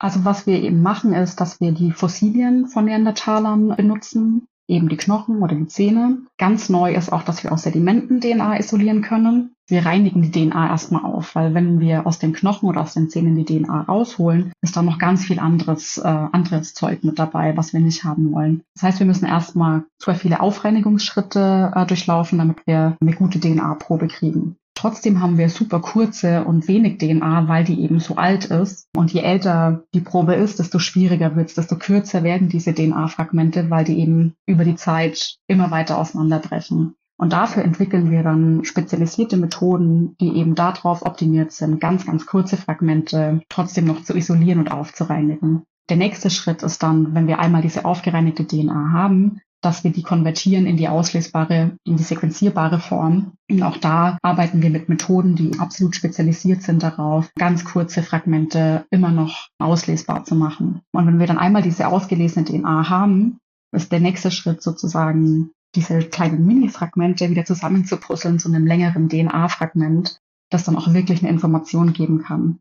Also 0.00 0.25
was 0.25 0.47
wir 0.47 0.61
eben 0.61 0.83
machen, 0.83 1.12
ist, 1.12 1.40
dass 1.40 1.61
wir 1.61 1.73
die 1.73 1.92
Fossilien 1.92 2.66
von 2.66 2.87
Neandertalern 2.87 3.76
benutzen, 3.76 4.49
eben 4.66 4.88
die 4.88 4.97
Knochen 4.97 5.42
oder 5.42 5.54
die 5.54 5.66
Zähne. 5.66 6.19
Ganz 6.38 6.71
neu 6.71 6.95
ist 6.95 7.12
auch, 7.12 7.23
dass 7.23 7.45
wir 7.45 7.52
aus 7.52 7.62
Sedimenten 7.62 8.21
DNA 8.21 8.59
isolieren 8.59 9.02
können. 9.02 9.54
Wir 9.69 9.85
reinigen 9.85 10.23
die 10.23 10.30
DNA 10.30 10.69
erstmal 10.69 11.04
auf, 11.04 11.35
weil 11.35 11.54
wenn 11.54 11.80
wir 11.80 12.07
aus 12.07 12.19
den 12.19 12.33
Knochen 12.33 12.69
oder 12.69 12.80
aus 12.80 12.95
den 12.95 13.11
Zähnen 13.11 13.37
die 13.37 13.45
DNA 13.45 13.83
rausholen, 13.83 14.52
ist 14.62 14.76
da 14.76 14.83
noch 14.83 14.99
ganz 14.99 15.26
viel 15.26 15.38
anderes, 15.38 15.99
äh, 15.99 16.09
anderes 16.09 16.73
Zeug 16.73 17.04
mit 17.04 17.19
dabei, 17.19 17.57
was 17.57 17.73
wir 17.73 17.80
nicht 17.80 18.02
haben 18.02 18.33
wollen. 18.33 18.62
Das 18.75 18.85
heißt, 18.85 19.00
wir 19.00 19.07
müssen 19.07 19.26
erstmal 19.26 19.85
super 19.99 20.16
viele 20.16 20.40
Aufreinigungsschritte 20.40 21.73
äh, 21.75 21.87
durchlaufen, 21.87 22.38
damit 22.38 22.66
wir 22.66 22.97
eine 23.00 23.12
gute 23.12 23.38
DNA-Probe 23.38 24.09
kriegen. 24.09 24.57
Trotzdem 24.81 25.21
haben 25.21 25.37
wir 25.37 25.51
super 25.51 25.81
kurze 25.81 26.43
und 26.45 26.67
wenig 26.67 26.97
DNA, 26.97 27.49
weil 27.49 27.65
die 27.65 27.83
eben 27.83 28.01
so 28.01 28.17
alt 28.17 28.47
ist. 28.47 28.89
Und 28.97 29.13
je 29.13 29.21
älter 29.21 29.85
die 29.93 30.01
Probe 30.01 30.33
ist, 30.33 30.59
desto 30.59 30.79
schwieriger 30.79 31.37
wird 31.37 31.51
es, 31.51 31.55
desto 31.55 31.77
kürzer 31.77 32.23
werden 32.23 32.49
diese 32.49 32.73
DNA-Fragmente, 32.73 33.69
weil 33.69 33.85
die 33.85 34.01
eben 34.01 34.37
über 34.47 34.65
die 34.65 34.77
Zeit 34.77 35.37
immer 35.49 35.71
weiter 35.71 35.99
auseinanderbrechen. 35.99 36.95
Und 37.19 37.35
dafür 37.35 37.63
entwickeln 37.63 38.11
wir 38.11 38.23
dann 38.23 38.65
spezialisierte 38.65 39.37
Methoden, 39.37 40.17
die 40.19 40.35
eben 40.35 40.55
darauf 40.55 41.03
optimiert 41.03 41.53
sind, 41.53 41.79
ganz, 41.79 42.07
ganz 42.07 42.25
kurze 42.25 42.57
Fragmente 42.57 43.43
trotzdem 43.51 43.85
noch 43.85 44.03
zu 44.03 44.17
isolieren 44.17 44.61
und 44.61 44.73
aufzureinigen. 44.73 45.65
Der 45.91 45.99
nächste 45.99 46.31
Schritt 46.31 46.63
ist 46.63 46.83
dann, 46.83 47.15
wenn 47.15 47.27
wir 47.27 47.39
einmal 47.39 47.61
diese 47.61 47.85
aufgereinigte 47.85 48.47
DNA 48.47 48.93
haben, 48.93 49.43
dass 49.62 49.85
wir 49.85 49.93
die 49.93 50.02
konvertieren 50.02 50.67
in 50.67 50.76
die 50.76 50.88
auslesbare, 50.88 51.76
in 51.85 51.97
die 51.97 52.02
sequenzierbare 52.02 52.81
Form. 52.81 53.33
Und 53.50 53.62
auch 53.62 53.76
da 53.76 54.19
arbeiten 54.23 54.62
wir 54.62 54.71
mit 54.71 54.88
Methoden, 54.88 55.37
die 55.37 55.59
absolut 55.59 55.95
spezialisiert 55.95 56.62
sind 56.62 56.83
darauf, 56.83 57.31
ganz 57.37 57.64
kurze 57.64 58.02
Fragmente 58.02 58.87
immer 58.90 59.11
noch 59.11 59.49
auslesbar 59.59 60.25
zu 60.25 60.35
machen. 60.35 60.81
Und 60.93 61.07
wenn 61.07 61.19
wir 61.19 61.26
dann 61.26 61.38
einmal 61.38 61.62
diese 61.62 61.88
ausgelesene 61.88 62.45
DNA 62.45 62.88
haben, 62.88 63.38
ist 63.73 63.93
der 63.93 64.00
nächste 64.00 64.31
Schritt 64.31 64.62
sozusagen, 64.62 65.50
diese 65.76 66.00
kleinen 66.00 66.47
Mini-Fragmente 66.47 67.31
wieder 67.31 67.45
zusammenzupuzzeln 67.45 68.38
zu 68.40 68.49
einem 68.49 68.67
längeren 68.67 69.09
DNA-Fragment, 69.09 70.21
das 70.50 70.64
dann 70.64 70.76
auch 70.76 70.93
wirklich 70.93 71.21
eine 71.21 71.31
Information 71.31 71.93
geben 71.93 72.23
kann. 72.23 72.59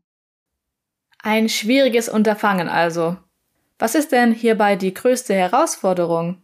Ein 1.22 1.48
schwieriges 1.48 2.08
Unterfangen 2.08 2.68
also. 2.68 3.16
Was 3.78 3.94
ist 3.94 4.12
denn 4.12 4.32
hierbei 4.32 4.76
die 4.76 4.94
größte 4.94 5.34
Herausforderung? 5.34 6.40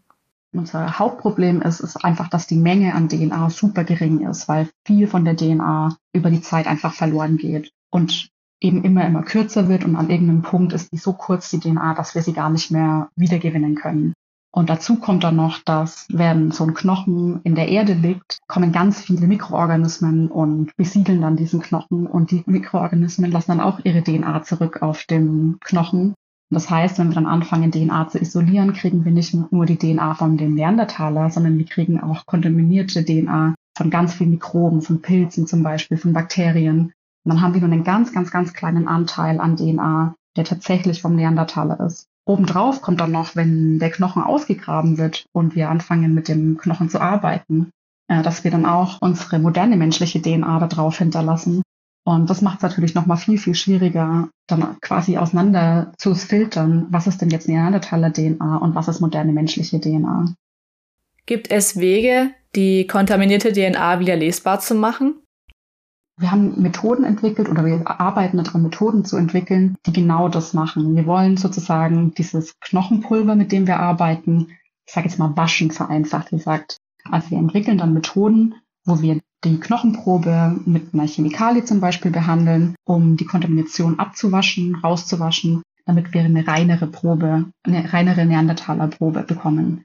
Unser 0.58 0.98
Hauptproblem 0.98 1.62
ist, 1.62 1.80
ist 1.80 2.04
einfach, 2.04 2.28
dass 2.28 2.46
die 2.46 2.56
Menge 2.56 2.94
an 2.94 3.08
DNA 3.08 3.50
super 3.50 3.84
gering 3.84 4.26
ist, 4.28 4.48
weil 4.48 4.68
viel 4.86 5.06
von 5.06 5.24
der 5.24 5.36
DNA 5.36 5.96
über 6.12 6.30
die 6.30 6.40
Zeit 6.40 6.66
einfach 6.66 6.94
verloren 6.94 7.36
geht 7.36 7.70
und 7.90 8.28
eben 8.60 8.84
immer, 8.84 9.06
immer 9.06 9.22
kürzer 9.22 9.68
wird 9.68 9.84
und 9.84 9.96
an 9.96 10.10
irgendeinem 10.10 10.42
Punkt 10.42 10.72
ist 10.72 10.92
die 10.92 10.96
so 10.96 11.12
kurz, 11.12 11.50
die 11.50 11.60
DNA, 11.60 11.94
dass 11.94 12.14
wir 12.14 12.22
sie 12.22 12.32
gar 12.32 12.50
nicht 12.50 12.70
mehr 12.70 13.08
wiedergewinnen 13.16 13.74
können. 13.74 14.14
Und 14.50 14.70
dazu 14.70 14.96
kommt 14.96 15.22
dann 15.22 15.36
noch, 15.36 15.58
dass 15.58 16.06
wenn 16.08 16.50
so 16.50 16.64
ein 16.64 16.72
Knochen 16.72 17.42
in 17.42 17.54
der 17.54 17.68
Erde 17.68 17.92
liegt, 17.92 18.38
kommen 18.48 18.72
ganz 18.72 19.02
viele 19.02 19.26
Mikroorganismen 19.26 20.28
und 20.28 20.74
besiedeln 20.76 21.20
dann 21.20 21.36
diesen 21.36 21.60
Knochen 21.60 22.06
und 22.06 22.30
die 22.30 22.42
Mikroorganismen 22.46 23.30
lassen 23.30 23.50
dann 23.50 23.60
auch 23.60 23.80
ihre 23.84 24.02
DNA 24.02 24.44
zurück 24.44 24.80
auf 24.80 25.04
dem 25.04 25.58
Knochen 25.60 26.14
das 26.50 26.70
heißt, 26.70 26.98
wenn 26.98 27.08
wir 27.08 27.14
dann 27.14 27.26
anfangen, 27.26 27.72
DNA 27.72 28.08
zu 28.08 28.18
isolieren, 28.18 28.72
kriegen 28.72 29.04
wir 29.04 29.12
nicht 29.12 29.34
nur 29.52 29.66
die 29.66 29.78
DNA 29.78 30.14
von 30.14 30.36
dem 30.36 30.54
Neandertaler, 30.54 31.30
sondern 31.30 31.58
wir 31.58 31.66
kriegen 31.66 32.00
auch 32.00 32.24
kontaminierte 32.26 33.04
DNA 33.04 33.54
von 33.76 33.90
ganz 33.90 34.14
vielen 34.14 34.30
Mikroben, 34.30 34.80
von 34.80 35.02
Pilzen 35.02 35.46
zum 35.46 35.62
Beispiel, 35.62 35.96
von 35.96 36.12
Bakterien. 36.12 36.92
Und 37.24 37.32
dann 37.32 37.42
haben 37.42 37.54
wir 37.54 37.60
nur 37.60 37.72
einen 37.72 37.84
ganz, 37.84 38.12
ganz, 38.12 38.30
ganz 38.30 38.54
kleinen 38.54 38.86
Anteil 38.86 39.40
an 39.40 39.56
DNA, 39.56 40.14
der 40.36 40.44
tatsächlich 40.44 41.02
vom 41.02 41.16
Neandertaler 41.16 41.80
ist. 41.80 42.06
Obendrauf 42.24 42.80
kommt 42.82 43.00
dann 43.00 43.12
noch, 43.12 43.36
wenn 43.36 43.78
der 43.78 43.90
Knochen 43.90 44.22
ausgegraben 44.22 44.98
wird 44.98 45.26
und 45.32 45.54
wir 45.54 45.70
anfangen 45.70 46.14
mit 46.14 46.28
dem 46.28 46.58
Knochen 46.58 46.88
zu 46.88 47.00
arbeiten, 47.00 47.70
äh, 48.08 48.22
dass 48.22 48.44
wir 48.44 48.50
dann 48.50 48.66
auch 48.66 48.98
unsere 49.00 49.38
moderne 49.38 49.76
menschliche 49.76 50.22
DNA 50.22 50.58
da 50.60 50.66
drauf 50.66 50.98
hinterlassen. 50.98 51.62
Und 52.06 52.30
das 52.30 52.40
macht 52.40 52.58
es 52.58 52.62
natürlich 52.62 52.94
nochmal 52.94 53.16
viel, 53.16 53.36
viel 53.36 53.56
schwieriger, 53.56 54.28
dann 54.46 54.80
quasi 54.80 55.18
auseinander 55.18 55.92
zu 55.98 56.14
filtern, 56.14 56.86
was 56.90 57.08
ist 57.08 57.20
denn 57.20 57.30
jetzt 57.30 57.48
Neandertaler 57.48 58.12
DNA 58.12 58.58
und 58.58 58.76
was 58.76 58.86
ist 58.86 59.00
moderne 59.00 59.32
menschliche 59.32 59.80
DNA. 59.80 60.32
Gibt 61.26 61.50
es 61.50 61.80
Wege, 61.80 62.30
die 62.54 62.86
kontaminierte 62.86 63.52
DNA 63.52 63.98
wieder 63.98 64.14
lesbar 64.14 64.60
zu 64.60 64.76
machen? 64.76 65.16
Wir 66.20 66.30
haben 66.30 66.62
Methoden 66.62 67.02
entwickelt 67.02 67.48
oder 67.48 67.64
wir 67.64 67.82
arbeiten 67.84 68.36
daran, 68.36 68.62
Methoden 68.62 69.04
zu 69.04 69.16
entwickeln, 69.16 69.74
die 69.84 69.92
genau 69.92 70.28
das 70.28 70.54
machen. 70.54 70.94
Wir 70.94 71.06
wollen 71.06 71.36
sozusagen 71.36 72.14
dieses 72.14 72.54
Knochenpulver, 72.60 73.34
mit 73.34 73.50
dem 73.50 73.66
wir 73.66 73.80
arbeiten, 73.80 74.52
ich 74.86 74.94
sage 74.94 75.08
jetzt 75.08 75.18
mal 75.18 75.36
waschen 75.36 75.72
vereinfacht 75.72 76.30
gesagt. 76.30 76.76
Also 77.10 77.32
wir 77.32 77.38
entwickeln 77.38 77.78
dann 77.78 77.94
Methoden, 77.94 78.54
wo 78.86 79.02
wir 79.02 79.20
die 79.44 79.60
Knochenprobe 79.60 80.58
mit 80.64 80.94
einer 80.94 81.06
Chemikalie 81.06 81.64
zum 81.64 81.80
Beispiel 81.80 82.10
behandeln, 82.10 82.74
um 82.84 83.16
die 83.16 83.26
Kontamination 83.26 83.98
abzuwaschen, 83.98 84.76
rauszuwaschen, 84.76 85.62
damit 85.84 86.14
wir 86.14 86.22
eine 86.22 86.46
reinere 86.46 86.86
Probe, 86.86 87.46
eine 87.62 87.92
reinere 87.92 88.24
Neandertaler-Probe 88.24 89.22
bekommen. 89.22 89.84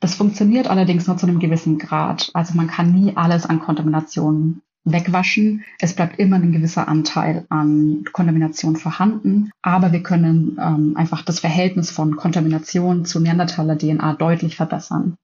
Das 0.00 0.14
funktioniert 0.14 0.68
allerdings 0.68 1.06
nur 1.06 1.16
zu 1.16 1.26
einem 1.26 1.38
gewissen 1.38 1.78
Grad. 1.78 2.30
Also 2.34 2.54
man 2.54 2.66
kann 2.66 2.92
nie 2.92 3.16
alles 3.16 3.46
an 3.46 3.60
Kontamination 3.60 4.62
wegwaschen. 4.84 5.62
Es 5.78 5.94
bleibt 5.94 6.18
immer 6.18 6.36
ein 6.36 6.52
gewisser 6.52 6.88
Anteil 6.88 7.46
an 7.50 8.04
Kontamination 8.12 8.76
vorhanden, 8.76 9.50
aber 9.62 9.92
wir 9.92 10.02
können 10.02 10.58
ähm, 10.60 10.96
einfach 10.96 11.22
das 11.22 11.40
Verhältnis 11.40 11.90
von 11.90 12.16
Kontamination 12.16 13.04
zu 13.04 13.20
Neandertaler 13.20 13.78
DNA 13.78 14.14
deutlich 14.14 14.56
verbessern. 14.56 15.16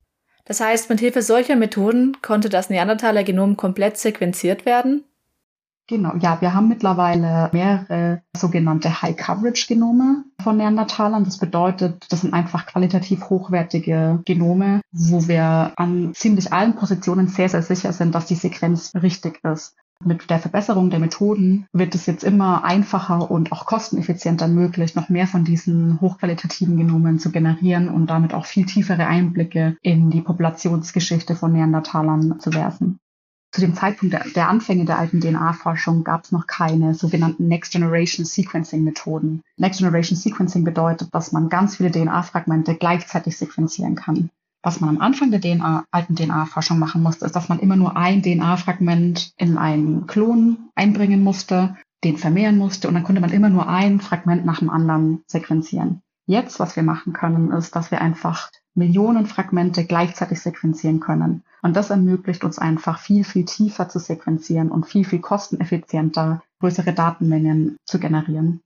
Das 0.48 0.60
heißt, 0.60 0.88
mit 0.88 0.98
Hilfe 0.98 1.20
solcher 1.20 1.56
Methoden 1.56 2.16
konnte 2.22 2.48
das 2.48 2.70
Neandertaler-Genom 2.70 3.58
komplett 3.58 3.98
sequenziert 3.98 4.64
werden? 4.64 5.04
Genau, 5.88 6.14
ja, 6.20 6.40
wir 6.40 6.54
haben 6.54 6.68
mittlerweile 6.68 7.50
mehrere 7.52 8.22
sogenannte 8.34 9.02
High-Coverage-Genome 9.02 10.24
von 10.42 10.56
Neandertalern. 10.56 11.24
Das 11.24 11.38
bedeutet, 11.38 12.06
das 12.10 12.22
sind 12.22 12.32
einfach 12.32 12.66
qualitativ 12.66 13.28
hochwertige 13.28 14.20
Genome, 14.24 14.80
wo 14.90 15.28
wir 15.28 15.72
an 15.76 16.12
ziemlich 16.14 16.50
allen 16.50 16.76
Positionen 16.76 17.28
sehr, 17.28 17.50
sehr 17.50 17.62
sicher 17.62 17.92
sind, 17.92 18.14
dass 18.14 18.26
die 18.26 18.34
Sequenz 18.34 18.92
richtig 18.94 19.44
ist. 19.44 19.76
Mit 20.04 20.30
der 20.30 20.38
Verbesserung 20.38 20.90
der 20.90 21.00
Methoden 21.00 21.66
wird 21.72 21.94
es 21.94 22.06
jetzt 22.06 22.22
immer 22.22 22.64
einfacher 22.64 23.30
und 23.30 23.50
auch 23.50 23.66
kosteneffizienter 23.66 24.46
möglich, 24.46 24.94
noch 24.94 25.08
mehr 25.08 25.26
von 25.26 25.44
diesen 25.44 26.00
hochqualitativen 26.00 26.76
Genomen 26.76 27.18
zu 27.18 27.32
generieren 27.32 27.88
und 27.88 28.06
damit 28.06 28.32
auch 28.32 28.46
viel 28.46 28.64
tiefere 28.64 29.06
Einblicke 29.06 29.76
in 29.82 30.10
die 30.10 30.20
Populationsgeschichte 30.20 31.34
von 31.34 31.52
Neandertalern 31.52 32.38
zu 32.38 32.54
werfen. 32.54 33.00
Zu 33.50 33.62
dem 33.62 33.74
Zeitpunkt 33.74 34.14
der, 34.36 34.48
Anfänge 34.48 34.84
der 34.84 34.98
alten 34.98 35.20
DNA-Forschung 35.20 36.04
gab 36.04 36.24
es 36.24 36.32
noch 36.32 36.46
keine 36.46 36.94
sogenannten 36.94 37.48
Next 37.48 37.72
Generation 37.72 38.24
Sequencing 38.24 38.84
Methoden. 38.84 39.42
Next 39.56 39.80
Generation 39.80 40.16
Sequencing 40.16 40.64
bedeutet, 40.64 41.08
dass 41.12 41.32
man 41.32 41.48
ganz 41.48 41.76
viele 41.76 41.90
DNA-Fragmente 41.90 42.74
gleichzeitig 42.74 43.36
sequenzieren 43.36 43.94
kann. 43.94 44.30
Was 44.62 44.80
man 44.80 44.90
am 44.90 45.00
Anfang 45.00 45.30
der 45.30 45.40
DNA, 45.40 45.84
alten 45.90 46.16
DNA-Forschung 46.16 46.78
machen 46.78 47.02
musste, 47.02 47.24
ist, 47.24 47.36
dass 47.36 47.48
man 47.48 47.60
immer 47.60 47.76
nur 47.76 47.96
ein 47.96 48.22
DNA-Fragment 48.22 49.32
in 49.36 49.56
einen 49.56 50.06
Klon 50.06 50.70
einbringen 50.74 51.22
musste, 51.22 51.76
den 52.04 52.16
vermehren 52.16 52.58
musste 52.58 52.88
und 52.88 52.94
dann 52.94 53.04
konnte 53.04 53.20
man 53.20 53.30
immer 53.30 53.48
nur 53.48 53.68
ein 53.68 54.00
Fragment 54.00 54.44
nach 54.44 54.58
dem 54.58 54.70
anderen 54.70 55.22
sequenzieren. 55.26 56.02
Jetzt, 56.26 56.60
was 56.60 56.76
wir 56.76 56.82
machen 56.82 57.12
können, 57.12 57.50
ist, 57.52 57.74
dass 57.74 57.90
wir 57.90 58.00
einfach 58.00 58.50
Millionen 58.74 59.26
Fragmente 59.26 59.84
gleichzeitig 59.84 60.40
sequenzieren 60.40 61.00
können. 61.00 61.42
Und 61.62 61.74
das 61.74 61.90
ermöglicht 61.90 62.44
uns 62.44 62.58
einfach 62.58 63.00
viel, 63.00 63.24
viel 63.24 63.44
tiefer 63.44 63.88
zu 63.88 63.98
sequenzieren 63.98 64.70
und 64.70 64.86
viel, 64.86 65.04
viel 65.04 65.20
kosteneffizienter 65.20 66.42
größere 66.60 66.92
Datenmengen 66.92 67.76
zu 67.84 67.98
generieren. 67.98 68.60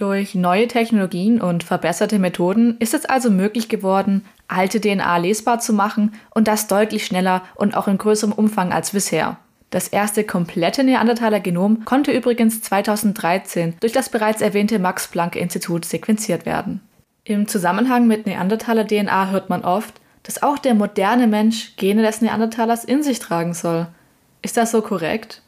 Durch 0.00 0.34
neue 0.34 0.66
Technologien 0.66 1.42
und 1.42 1.62
verbesserte 1.62 2.18
Methoden 2.18 2.78
ist 2.78 2.94
es 2.94 3.04
also 3.04 3.30
möglich 3.30 3.68
geworden, 3.68 4.24
alte 4.48 4.80
DNA 4.80 5.18
lesbar 5.18 5.60
zu 5.60 5.74
machen 5.74 6.14
und 6.30 6.48
das 6.48 6.68
deutlich 6.68 7.04
schneller 7.04 7.42
und 7.54 7.76
auch 7.76 7.86
in 7.86 7.98
größerem 7.98 8.32
Umfang 8.32 8.72
als 8.72 8.92
bisher. 8.92 9.36
Das 9.68 9.88
erste 9.88 10.24
komplette 10.24 10.84
Neandertaler 10.84 11.40
Genom 11.40 11.84
konnte 11.84 12.12
übrigens 12.12 12.62
2013 12.62 13.74
durch 13.80 13.92
das 13.92 14.08
bereits 14.08 14.40
erwähnte 14.40 14.78
Max 14.78 15.06
Planck 15.06 15.36
Institut 15.36 15.84
sequenziert 15.84 16.46
werden. 16.46 16.80
Im 17.24 17.46
Zusammenhang 17.46 18.06
mit 18.06 18.24
Neandertaler 18.24 18.86
DNA 18.86 19.28
hört 19.28 19.50
man 19.50 19.66
oft, 19.66 20.00
dass 20.22 20.42
auch 20.42 20.56
der 20.56 20.72
moderne 20.72 21.26
Mensch 21.26 21.76
Gene 21.76 22.00
des 22.00 22.22
Neandertalers 22.22 22.84
in 22.84 23.02
sich 23.02 23.18
tragen 23.18 23.52
soll. 23.52 23.86
Ist 24.40 24.56
das 24.56 24.70
so 24.70 24.80
korrekt? 24.80 25.42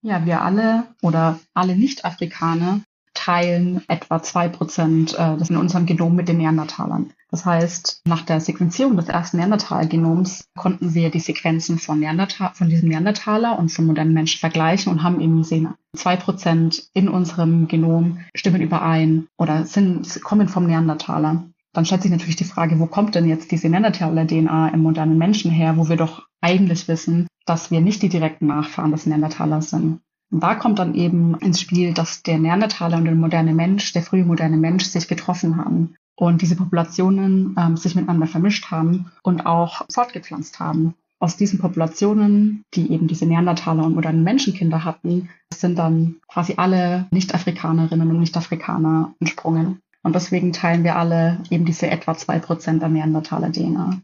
Ja, 0.00 0.24
wir 0.24 0.40
alle 0.40 0.84
oder 1.02 1.38
alle 1.52 1.76
Nicht-Afrikaner 1.76 2.80
teilen 3.14 3.82
etwa 3.88 4.22
zwei 4.22 4.48
Prozent 4.48 5.18
äh, 5.18 5.36
in 5.48 5.56
unserem 5.56 5.86
Genom 5.86 6.14
mit 6.14 6.28
den 6.28 6.38
Neandertalern. 6.38 7.12
Das 7.30 7.44
heißt, 7.44 8.02
nach 8.06 8.22
der 8.22 8.40
Sequenzierung 8.40 8.96
des 8.96 9.08
ersten 9.08 9.36
Neandertal-Genoms 9.36 10.48
konnten 10.56 10.94
wir 10.94 11.10
die 11.10 11.20
Sequenzen 11.20 11.78
von, 11.78 12.00
Neandertal, 12.00 12.50
von 12.54 12.68
diesem 12.68 12.88
Neandertaler 12.88 13.58
und 13.58 13.70
von 13.70 13.86
modernen 13.86 14.14
Menschen 14.14 14.40
vergleichen 14.40 14.92
und 14.92 15.02
haben 15.02 15.20
eben 15.20 15.38
gesehen, 15.38 15.74
zwei 15.94 16.16
Prozent 16.16 16.88
in 16.92 17.08
unserem 17.08 17.68
Genom 17.68 18.18
stimmen 18.34 18.62
überein 18.62 19.28
oder 19.38 19.64
sind, 19.64 20.22
kommen 20.22 20.48
vom 20.48 20.66
Neandertaler. 20.66 21.44
Dann 21.72 21.84
stellt 21.84 22.02
sich 22.02 22.10
natürlich 22.10 22.36
die 22.36 22.44
Frage, 22.44 22.80
wo 22.80 22.86
kommt 22.86 23.14
denn 23.14 23.28
jetzt 23.28 23.52
diese 23.52 23.68
Neandertaler-DNA 23.68 24.68
im 24.68 24.82
modernen 24.82 25.18
Menschen 25.18 25.52
her, 25.52 25.76
wo 25.76 25.88
wir 25.88 25.96
doch 25.96 26.26
eigentlich 26.40 26.88
wissen, 26.88 27.28
dass 27.46 27.70
wir 27.70 27.80
nicht 27.80 28.02
die 28.02 28.08
direkten 28.08 28.46
Nachfahren 28.46 28.90
des 28.90 29.06
Neandertalers 29.06 29.70
sind. 29.70 30.00
Und 30.30 30.42
da 30.42 30.54
kommt 30.54 30.78
dann 30.78 30.94
eben 30.94 31.34
ins 31.38 31.60
Spiel, 31.60 31.92
dass 31.92 32.22
der 32.22 32.38
Neandertaler 32.38 32.98
und 32.98 33.04
der 33.04 33.14
moderne 33.14 33.52
Mensch, 33.52 33.92
der 33.92 34.02
frühe 34.02 34.24
moderne 34.24 34.56
Mensch, 34.56 34.84
sich 34.84 35.08
getroffen 35.08 35.56
haben 35.56 35.96
und 36.14 36.42
diese 36.42 36.54
Populationen 36.56 37.56
ähm, 37.58 37.76
sich 37.76 37.94
miteinander 37.94 38.26
vermischt 38.26 38.70
haben 38.70 39.10
und 39.22 39.46
auch 39.46 39.82
fortgepflanzt 39.92 40.60
haben. 40.60 40.94
Aus 41.18 41.36
diesen 41.36 41.58
Populationen, 41.58 42.64
die 42.74 42.92
eben 42.92 43.06
diese 43.06 43.26
Neandertaler 43.26 43.84
und 43.84 43.94
modernen 43.94 44.22
Menschenkinder 44.22 44.84
hatten, 44.84 45.28
sind 45.52 45.78
dann 45.78 46.16
quasi 46.28 46.54
alle 46.56 47.06
Nicht-Afrikanerinnen 47.10 48.10
und 48.10 48.20
Nicht-Afrikaner 48.20 49.14
entsprungen. 49.20 49.80
Und 50.02 50.14
deswegen 50.14 50.52
teilen 50.52 50.84
wir 50.84 50.96
alle 50.96 51.42
eben 51.50 51.66
diese 51.66 51.90
etwa 51.90 52.14
zwei 52.14 52.38
Prozent 52.38 52.80
der 52.80 52.88
Neandertaler-DNA. 52.88 54.00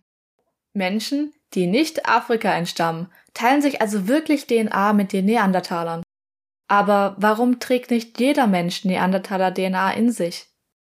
Menschen, 0.75 1.33
die 1.55 1.67
nicht 1.67 2.07
Afrika 2.07 2.53
entstammen, 2.53 3.07
teilen 3.33 3.63
sich 3.63 3.81
also 3.81 4.09
wirklich 4.09 4.47
DNA 4.47 4.93
mit 4.93 5.15
den 5.15 5.25
Neandertalern. 5.25 6.03
Aber 6.69 7.17
warum 7.19 7.61
trägt 7.61 7.91
nicht 7.91 8.19
jeder 8.19 8.47
Mensch 8.47 8.85
Neandertaler-DNA 8.85 9.93
in 9.93 10.11
sich? 10.11 10.49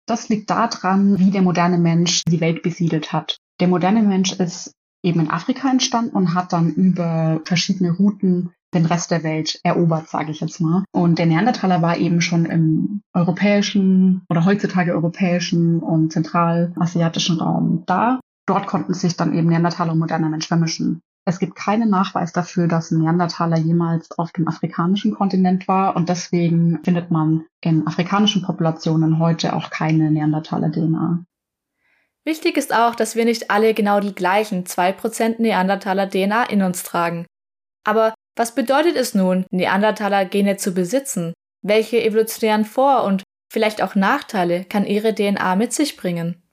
Das 0.07 0.29
liegt 0.29 0.49
daran, 0.49 1.19
wie 1.19 1.31
der 1.31 1.41
moderne 1.41 1.77
Mensch 1.77 2.23
die 2.27 2.41
Welt 2.41 2.61
besiedelt 2.61 3.11
hat. 3.11 3.37
Der 3.59 3.67
moderne 3.67 4.03
Mensch 4.03 4.33
ist 4.33 4.73
eben 5.03 5.19
in 5.19 5.29
Afrika 5.29 5.69
entstanden 5.69 6.15
und 6.15 6.33
hat 6.33 6.53
dann 6.53 6.71
über 6.71 7.41
verschiedene 7.45 7.91
Routen 7.91 8.51
den 8.73 8.85
Rest 8.85 9.09
der 9.11 9.23
Welt 9.23 9.59
erobert, 9.63 10.09
sage 10.09 10.31
ich 10.31 10.41
jetzt 10.41 10.59
mal. 10.59 10.83
Und 10.91 11.17
der 11.17 11.25
Neandertaler 11.25 11.81
war 11.81 11.97
eben 11.97 12.21
schon 12.21 12.45
im 12.45 13.01
europäischen 13.13 14.23
oder 14.29 14.45
heutzutage 14.45 14.93
europäischen 14.93 15.79
und 15.79 16.11
zentralasiatischen 16.11 17.39
Raum 17.39 17.83
da. 17.85 18.19
Dort 18.45 18.67
konnten 18.67 18.93
sich 18.93 19.15
dann 19.15 19.33
eben 19.33 19.47
Neandertaler 19.47 19.93
und 19.93 19.99
moderner 19.99 20.29
Mensch 20.29 20.47
vermischen. 20.47 21.01
Es 21.27 21.39
gibt 21.39 21.55
keinen 21.55 21.89
Nachweis 21.89 22.33
dafür, 22.33 22.67
dass 22.67 22.91
ein 22.91 22.99
Neandertaler 22.99 23.57
jemals 23.57 24.11
auf 24.11 24.31
dem 24.31 24.47
afrikanischen 24.47 25.15
Kontinent 25.15 25.67
war 25.67 25.95
und 25.95 26.07
deswegen 26.07 26.79
findet 26.83 27.09
man 27.09 27.45
in 27.61 27.87
afrikanischen 27.87 28.43
Populationen 28.43 29.17
heute 29.17 29.55
auch 29.55 29.71
keine 29.71 30.11
Neandertaler-DNA. 30.11 31.25
Wichtig 32.25 32.57
ist 32.57 32.73
auch, 32.73 32.93
dass 32.93 33.15
wir 33.15 33.25
nicht 33.25 33.49
alle 33.49 33.73
genau 33.73 33.99
die 33.99 34.13
gleichen 34.13 34.65
2% 34.65 35.41
Neandertaler-DNA 35.41 36.43
in 36.43 36.61
uns 36.61 36.83
tragen. 36.83 37.25
Aber 37.83 38.13
was 38.35 38.53
bedeutet 38.53 38.95
es 38.95 39.15
nun, 39.15 39.45
Neandertaler-Gene 39.49 40.57
zu 40.57 40.73
besitzen? 40.73 41.33
Welche 41.63 42.03
evolutionären 42.03 42.65
Vor- 42.65 43.03
und 43.03 43.23
vielleicht 43.51 43.81
auch 43.81 43.95
Nachteile 43.95 44.63
kann 44.65 44.85
ihre 44.85 45.15
DNA 45.15 45.55
mit 45.55 45.73
sich 45.73 45.97
bringen? 45.97 46.43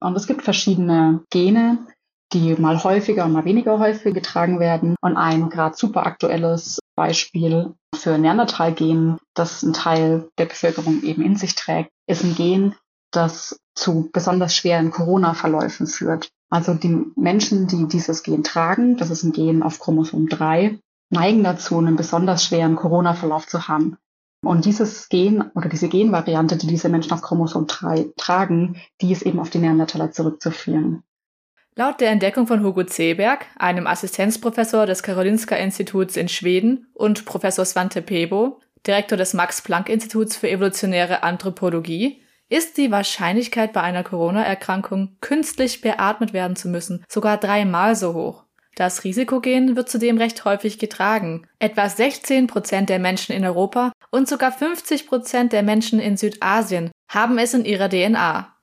Und 0.00 0.16
es 0.16 0.26
gibt 0.26 0.42
verschiedene 0.42 1.24
Gene, 1.30 1.86
die 2.32 2.54
mal 2.56 2.82
häufiger 2.82 3.24
und 3.24 3.32
mal 3.32 3.44
weniger 3.44 3.78
häufig 3.78 4.14
getragen 4.14 4.58
werden. 4.60 4.96
Und 5.00 5.16
ein 5.16 5.50
gerade 5.50 5.76
super 5.76 6.06
aktuelles 6.06 6.80
Beispiel 6.96 7.74
für 7.94 8.18
Neandertal-Gen, 8.18 9.18
das 9.34 9.62
ein 9.62 9.72
Teil 9.72 10.28
der 10.38 10.46
Bevölkerung 10.46 11.02
eben 11.02 11.22
in 11.22 11.36
sich 11.36 11.54
trägt, 11.54 11.90
ist 12.06 12.24
ein 12.24 12.34
Gen, 12.34 12.74
das 13.10 13.58
zu 13.74 14.10
besonders 14.12 14.54
schweren 14.54 14.90
Corona-Verläufen 14.90 15.86
führt. 15.86 16.30
Also 16.50 16.74
die 16.74 17.04
Menschen, 17.16 17.66
die 17.66 17.86
dieses 17.88 18.22
Gen 18.22 18.44
tragen, 18.44 18.96
das 18.96 19.10
ist 19.10 19.22
ein 19.22 19.32
Gen 19.32 19.62
auf 19.62 19.80
Chromosom 19.80 20.28
3, 20.28 20.78
neigen 21.10 21.44
dazu, 21.44 21.78
einen 21.78 21.96
besonders 21.96 22.44
schweren 22.44 22.76
Corona-Verlauf 22.76 23.46
zu 23.46 23.68
haben. 23.68 23.96
Und 24.44 24.66
dieses 24.66 25.08
Gen 25.08 25.50
oder 25.54 25.68
diese 25.68 25.88
Genvariante, 25.88 26.56
die 26.56 26.66
diese 26.66 26.90
Menschen 26.90 27.12
auf 27.12 27.22
Chromosom 27.22 27.66
3 27.66 28.12
tragen, 28.16 28.76
die 29.00 29.10
ist 29.10 29.22
eben 29.22 29.40
auf 29.40 29.50
die 29.50 29.58
Neandertaler 29.58 30.10
zurückzuführen. 30.10 31.02
Laut 31.76 32.00
der 32.00 32.10
Entdeckung 32.10 32.46
von 32.46 32.62
Hugo 32.62 32.84
Zeberg, 32.84 33.46
einem 33.56 33.88
Assistenzprofessor 33.88 34.86
des 34.86 35.02
Karolinska-Instituts 35.02 36.16
in 36.16 36.28
Schweden, 36.28 36.86
und 36.94 37.24
Professor 37.24 37.64
Svante 37.64 38.00
Pebo, 38.00 38.60
Direktor 38.86 39.18
des 39.18 39.34
Max-Planck-Instituts 39.34 40.36
für 40.36 40.48
evolutionäre 40.48 41.24
Anthropologie, 41.24 42.22
ist 42.48 42.76
die 42.76 42.92
Wahrscheinlichkeit 42.92 43.72
bei 43.72 43.80
einer 43.80 44.04
Corona-Erkrankung 44.04 45.16
künstlich 45.20 45.80
beatmet 45.80 46.32
werden 46.32 46.54
zu 46.54 46.68
müssen 46.68 47.04
sogar 47.08 47.38
dreimal 47.38 47.96
so 47.96 48.14
hoch. 48.14 48.44
Das 48.76 49.02
Risikogen 49.02 49.74
wird 49.74 49.88
zudem 49.88 50.18
recht 50.18 50.44
häufig 50.44 50.78
getragen. 50.78 51.46
Etwa 51.58 51.88
16 51.88 52.46
Prozent 52.46 52.88
der 52.88 53.00
Menschen 53.00 53.32
in 53.32 53.44
Europa 53.44 53.90
und 54.10 54.28
sogar 54.28 54.52
50 54.52 55.08
Prozent 55.08 55.52
der 55.52 55.64
Menschen 55.64 55.98
in 55.98 56.16
Südasien 56.16 56.92
haben 57.08 57.38
es 57.38 57.54
in 57.54 57.64
ihrer 57.64 57.88
DNA. 57.88 58.53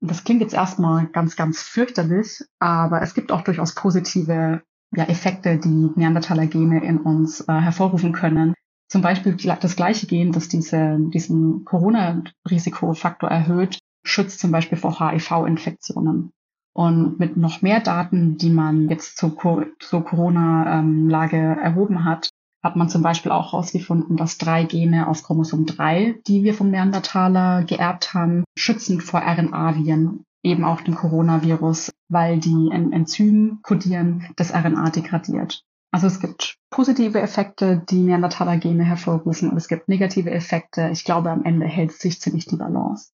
Das 0.00 0.24
klingt 0.24 0.40
jetzt 0.40 0.54
erstmal 0.54 1.06
ganz, 1.06 1.36
ganz 1.36 1.62
fürchterlich, 1.62 2.42
aber 2.58 3.02
es 3.02 3.14
gibt 3.14 3.32
auch 3.32 3.42
durchaus 3.42 3.74
positive 3.74 4.62
ja, 4.94 5.04
Effekte, 5.04 5.58
die 5.58 5.90
Neandertaler-Gene 5.94 6.84
in 6.84 6.98
uns 6.98 7.40
äh, 7.40 7.52
hervorrufen 7.52 8.12
können. 8.12 8.54
Zum 8.88 9.02
Beispiel 9.02 9.36
das 9.36 9.76
gleiche 9.76 10.06
Gen, 10.06 10.32
das 10.32 10.48
diese, 10.48 10.98
diesen 10.98 11.64
Corona-Risikofaktor 11.64 13.28
erhöht, 13.28 13.78
schützt 14.04 14.38
zum 14.40 14.52
Beispiel 14.52 14.78
vor 14.78 15.00
HIV-Infektionen. 15.00 16.30
Und 16.76 17.18
mit 17.18 17.36
noch 17.36 17.62
mehr 17.62 17.80
Daten, 17.80 18.36
die 18.36 18.50
man 18.50 18.88
jetzt 18.88 19.16
zur, 19.16 19.36
zur 19.78 20.04
Corona-Lage 20.04 21.36
ähm, 21.36 21.58
erhoben 21.58 22.04
hat, 22.04 22.30
hat 22.64 22.76
man 22.76 22.88
zum 22.88 23.02
Beispiel 23.02 23.30
auch 23.30 23.52
herausgefunden, 23.52 24.16
dass 24.16 24.38
drei 24.38 24.64
Gene 24.64 25.06
aus 25.06 25.22
Chromosom 25.22 25.66
3, 25.66 26.20
die 26.26 26.44
wir 26.44 26.54
vom 26.54 26.70
Neandertaler 26.70 27.62
geerbt 27.62 28.14
haben, 28.14 28.42
schützen 28.56 29.02
vor 29.02 29.20
RNA-Viren, 29.20 30.24
eben 30.42 30.64
auch 30.64 30.80
dem 30.80 30.94
Coronavirus, 30.94 31.92
weil 32.08 32.38
die 32.38 32.70
ein 32.72 32.92
Enzym 32.92 33.60
kodieren, 33.62 34.26
das 34.36 34.54
RNA 34.54 34.90
degradiert. 34.90 35.62
Also 35.90 36.06
es 36.06 36.18
gibt 36.18 36.56
positive 36.70 37.20
Effekte, 37.20 37.84
die 37.88 38.00
Neandertaler-Gene 38.00 38.84
hervorrufen 38.84 39.50
und 39.50 39.58
es 39.58 39.68
gibt 39.68 39.88
negative 39.88 40.30
Effekte. 40.30 40.88
Ich 40.90 41.04
glaube, 41.04 41.30
am 41.30 41.44
Ende 41.44 41.66
hält 41.66 41.92
sich 41.92 42.18
ziemlich 42.18 42.46
die 42.46 42.56
Balance. 42.56 43.10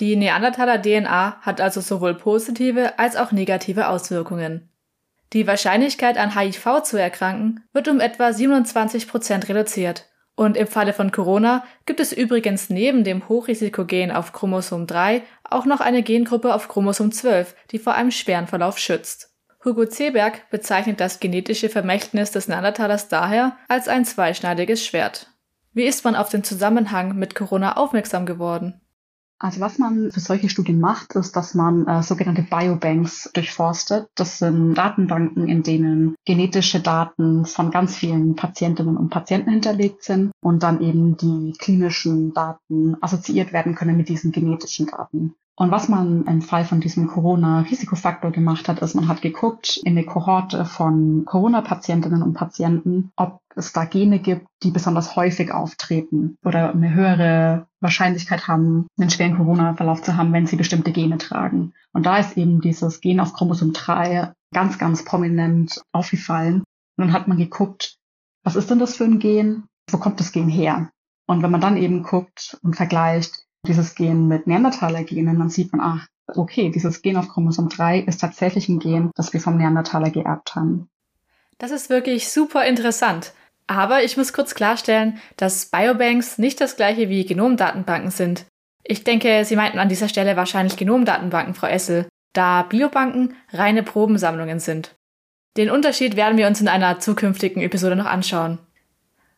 Die 0.00 0.16
Neandertaler-DNA 0.16 1.40
hat 1.40 1.60
also 1.60 1.80
sowohl 1.80 2.14
positive 2.14 2.98
als 2.98 3.14
auch 3.14 3.30
negative 3.30 3.88
Auswirkungen. 3.88 4.68
Die 5.34 5.48
Wahrscheinlichkeit 5.48 6.16
an 6.16 6.38
HIV 6.38 6.84
zu 6.84 6.96
erkranken 6.96 7.64
wird 7.72 7.88
um 7.88 7.98
etwa 7.98 8.32
27 8.32 9.08
Prozent 9.08 9.48
reduziert. 9.48 10.08
Und 10.36 10.56
im 10.56 10.68
Falle 10.68 10.92
von 10.92 11.10
Corona 11.10 11.64
gibt 11.86 11.98
es 11.98 12.12
übrigens 12.12 12.70
neben 12.70 13.02
dem 13.02 13.28
Hochrisikogen 13.28 14.12
auf 14.12 14.32
Chromosom 14.32 14.86
3 14.86 15.22
auch 15.42 15.64
noch 15.64 15.80
eine 15.80 16.04
Gengruppe 16.04 16.54
auf 16.54 16.68
Chromosom 16.68 17.10
12, 17.10 17.54
die 17.72 17.80
vor 17.80 17.94
einem 17.94 18.12
schweren 18.12 18.46
Verlauf 18.46 18.78
schützt. 18.78 19.32
Hugo 19.64 19.86
Zeberg 19.86 20.48
bezeichnet 20.50 21.00
das 21.00 21.18
genetische 21.18 21.68
Vermächtnis 21.68 22.30
des 22.30 22.46
Neandertalers 22.46 23.08
daher 23.08 23.56
als 23.66 23.88
ein 23.88 24.04
zweischneidiges 24.04 24.86
Schwert. 24.86 25.30
Wie 25.72 25.84
ist 25.84 26.04
man 26.04 26.14
auf 26.14 26.28
den 26.28 26.44
Zusammenhang 26.44 27.16
mit 27.16 27.34
Corona 27.34 27.76
aufmerksam 27.76 28.24
geworden? 28.24 28.80
Also 29.44 29.60
was 29.60 29.78
man 29.78 30.10
für 30.10 30.20
solche 30.20 30.48
Studien 30.48 30.80
macht, 30.80 31.16
ist, 31.16 31.36
dass 31.36 31.52
man 31.52 31.86
äh, 31.86 32.02
sogenannte 32.02 32.40
Biobanks 32.40 33.30
durchforstet. 33.34 34.08
Das 34.14 34.38
sind 34.38 34.72
Datenbanken, 34.72 35.48
in 35.48 35.62
denen 35.62 36.14
genetische 36.24 36.80
Daten 36.80 37.44
von 37.44 37.70
ganz 37.70 37.94
vielen 37.94 38.36
Patientinnen 38.36 38.96
und 38.96 39.10
Patienten 39.10 39.50
hinterlegt 39.50 40.02
sind 40.02 40.30
und 40.42 40.62
dann 40.62 40.80
eben 40.80 41.18
die 41.18 41.52
klinischen 41.58 42.32
Daten 42.32 42.96
assoziiert 43.02 43.52
werden 43.52 43.74
können 43.74 43.98
mit 43.98 44.08
diesen 44.08 44.32
genetischen 44.32 44.86
Daten. 44.86 45.34
Und 45.56 45.70
was 45.70 45.88
man 45.88 46.26
im 46.26 46.42
Fall 46.42 46.64
von 46.64 46.80
diesem 46.80 47.06
Corona-Risikofaktor 47.06 48.32
gemacht 48.32 48.68
hat, 48.68 48.80
ist, 48.80 48.94
man 48.94 49.06
hat 49.06 49.22
geguckt 49.22 49.80
in 49.84 49.94
der 49.94 50.04
Kohorte 50.04 50.64
von 50.64 51.24
Corona-Patientinnen 51.24 52.22
und 52.22 52.34
Patienten, 52.34 53.12
ob 53.14 53.40
es 53.54 53.72
da 53.72 53.84
Gene 53.84 54.18
gibt, 54.18 54.48
die 54.64 54.72
besonders 54.72 55.14
häufig 55.14 55.52
auftreten 55.52 56.36
oder 56.44 56.72
eine 56.72 56.92
höhere 56.92 57.68
Wahrscheinlichkeit 57.80 58.48
haben, 58.48 58.88
einen 58.98 59.10
schweren 59.10 59.36
Corona-Verlauf 59.36 60.02
zu 60.02 60.16
haben, 60.16 60.32
wenn 60.32 60.46
sie 60.46 60.56
bestimmte 60.56 60.90
Gene 60.90 61.18
tragen. 61.18 61.72
Und 61.92 62.04
da 62.04 62.18
ist 62.18 62.36
eben 62.36 62.60
dieses 62.60 63.00
Gen 63.00 63.20
auf 63.20 63.32
Chromosom 63.32 63.72
3 63.72 64.32
ganz, 64.52 64.78
ganz 64.78 65.04
prominent 65.04 65.82
aufgefallen. 65.92 66.64
Und 66.96 67.06
dann 67.06 67.12
hat 67.12 67.28
man 67.28 67.38
geguckt, 67.38 67.96
was 68.42 68.56
ist 68.56 68.70
denn 68.70 68.80
das 68.80 68.96
für 68.96 69.04
ein 69.04 69.20
Gen? 69.20 69.64
Wo 69.88 69.98
kommt 69.98 70.18
das 70.18 70.32
Gen 70.32 70.48
her? 70.48 70.90
Und 71.26 71.42
wenn 71.42 71.50
man 71.50 71.60
dann 71.60 71.76
eben 71.76 72.02
guckt 72.02 72.58
und 72.62 72.74
vergleicht, 72.74 73.43
dieses 73.66 73.94
Gen 73.94 74.28
mit 74.28 74.46
Neandertaler-Genen, 74.46 75.38
dann 75.38 75.50
sieht 75.50 75.72
man, 75.72 75.80
ach, 75.80 76.06
okay, 76.36 76.70
dieses 76.70 77.02
Gen 77.02 77.16
auf 77.16 77.28
Chromosom 77.28 77.68
3 77.68 78.00
ist 78.00 78.20
tatsächlich 78.20 78.68
ein 78.68 78.78
Gen, 78.78 79.10
das 79.14 79.32
wir 79.32 79.40
vom 79.40 79.56
Neandertaler 79.56 80.10
geerbt 80.10 80.54
haben. 80.54 80.88
Das 81.58 81.70
ist 81.70 81.90
wirklich 81.90 82.28
super 82.28 82.64
interessant. 82.64 83.32
Aber 83.66 84.02
ich 84.02 84.16
muss 84.16 84.32
kurz 84.32 84.54
klarstellen, 84.54 85.18
dass 85.36 85.66
Biobanks 85.66 86.38
nicht 86.38 86.60
das 86.60 86.76
gleiche 86.76 87.08
wie 87.08 87.24
Genomdatenbanken 87.24 88.10
sind. 88.10 88.46
Ich 88.82 89.04
denke, 89.04 89.44
Sie 89.44 89.56
meinten 89.56 89.78
an 89.78 89.88
dieser 89.88 90.08
Stelle 90.08 90.36
wahrscheinlich 90.36 90.76
Genomdatenbanken, 90.76 91.54
Frau 91.54 91.66
Essel, 91.68 92.06
da 92.34 92.62
Biobanken 92.62 93.34
reine 93.52 93.82
Probensammlungen 93.82 94.60
sind. 94.60 94.94
Den 95.56 95.70
Unterschied 95.70 96.16
werden 96.16 96.36
wir 96.36 96.46
uns 96.46 96.60
in 96.60 96.68
einer 96.68 96.98
zukünftigen 96.98 97.62
Episode 97.62 97.96
noch 97.96 98.06
anschauen. 98.06 98.58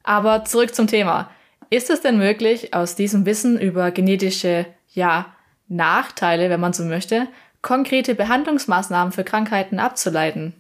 Aber 0.03 0.45
zurück 0.45 0.75
zum 0.75 0.87
Thema. 0.87 1.31
Ist 1.71 1.91
es 1.91 2.01
denn 2.01 2.19
möglich, 2.19 2.75
aus 2.75 2.95
diesem 2.95 3.27
Wissen 3.27 3.59
über 3.59 3.91
genetische, 3.91 4.67
ja, 4.89 5.27
Nachteile, 5.69 6.49
wenn 6.49 6.61
man 6.61 6.73
so 6.73 6.85
möchte, 6.85 7.27
konkrete 7.61 8.15
Behandlungsmaßnahmen 8.15 9.13
für 9.13 9.25
Krankheiten 9.25 9.81
abzuleiten? 9.81 10.55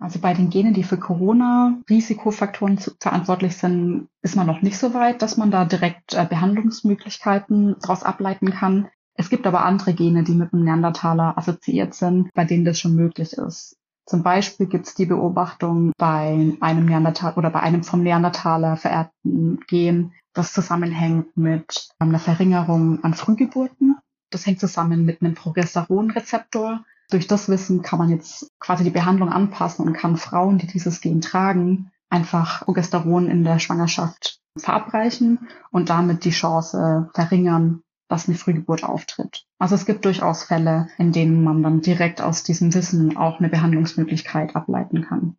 Also 0.00 0.18
bei 0.18 0.34
den 0.34 0.50
Genen, 0.50 0.74
die 0.74 0.82
für 0.82 0.96
Corona-Risikofaktoren 0.96 2.80
verantwortlich 2.98 3.56
sind, 3.56 4.08
ist 4.20 4.34
man 4.34 4.48
noch 4.48 4.60
nicht 4.60 4.76
so 4.76 4.94
weit, 4.94 5.22
dass 5.22 5.36
man 5.36 5.52
da 5.52 5.64
direkt 5.64 6.14
äh, 6.14 6.26
Behandlungsmöglichkeiten 6.28 7.76
daraus 7.80 8.02
ableiten 8.02 8.50
kann. 8.50 8.88
Es 9.14 9.30
gibt 9.30 9.46
aber 9.46 9.64
andere 9.64 9.94
Gene, 9.94 10.24
die 10.24 10.34
mit 10.34 10.50
dem 10.52 10.64
Neandertaler 10.64 11.38
assoziiert 11.38 11.94
sind, 11.94 12.30
bei 12.34 12.44
denen 12.44 12.64
das 12.64 12.80
schon 12.80 12.96
möglich 12.96 13.34
ist. 13.34 13.76
Zum 14.04 14.24
Beispiel 14.24 14.66
gibt 14.66 14.88
es 14.88 14.94
die 14.96 15.06
Beobachtung 15.06 15.92
bei 15.96 16.56
einem 16.60 16.86
Neandertal 16.86 17.34
oder 17.34 17.50
bei 17.50 17.60
einem 17.60 17.84
vom 17.84 18.02
Neandertaler 18.02 18.76
vererbten 18.76 19.60
Gen, 19.68 20.12
das 20.34 20.52
zusammenhängt 20.52 21.36
mit 21.36 21.88
einer 21.98 22.18
Verringerung 22.18 23.02
an 23.04 23.14
Frühgeburten. 23.14 23.98
Das 24.30 24.46
hängt 24.46 24.60
zusammen 24.60 25.04
mit 25.04 25.20
einem 25.20 25.34
Progesteronrezeptor. 25.34 26.84
Durch 27.10 27.26
das 27.26 27.48
Wissen 27.48 27.82
kann 27.82 27.98
man 27.98 28.08
jetzt 28.08 28.50
quasi 28.58 28.84
die 28.84 28.90
Behandlung 28.90 29.28
anpassen 29.28 29.86
und 29.86 29.92
kann 29.92 30.16
Frauen, 30.16 30.58
die 30.58 30.66
dieses 30.66 31.00
Gen 31.00 31.20
tragen, 31.20 31.90
einfach 32.08 32.64
Progesteron 32.64 33.28
in 33.28 33.44
der 33.44 33.58
Schwangerschaft 33.58 34.40
verabreichen 34.58 35.48
und 35.70 35.90
damit 35.90 36.24
die 36.24 36.30
Chance 36.30 37.10
verringern, 37.14 37.82
dass 38.08 38.28
eine 38.28 38.36
Frühgeburt 38.36 38.84
auftritt. 38.84 39.44
Also 39.58 39.74
es 39.74 39.86
gibt 39.86 40.04
durchaus 40.04 40.44
Fälle, 40.44 40.88
in 40.98 41.12
denen 41.12 41.42
man 41.42 41.62
dann 41.62 41.80
direkt 41.80 42.20
aus 42.20 42.42
diesem 42.42 42.74
Wissen 42.74 43.16
auch 43.16 43.38
eine 43.38 43.48
Behandlungsmöglichkeit 43.48 44.54
ableiten 44.54 45.06
kann. 45.06 45.36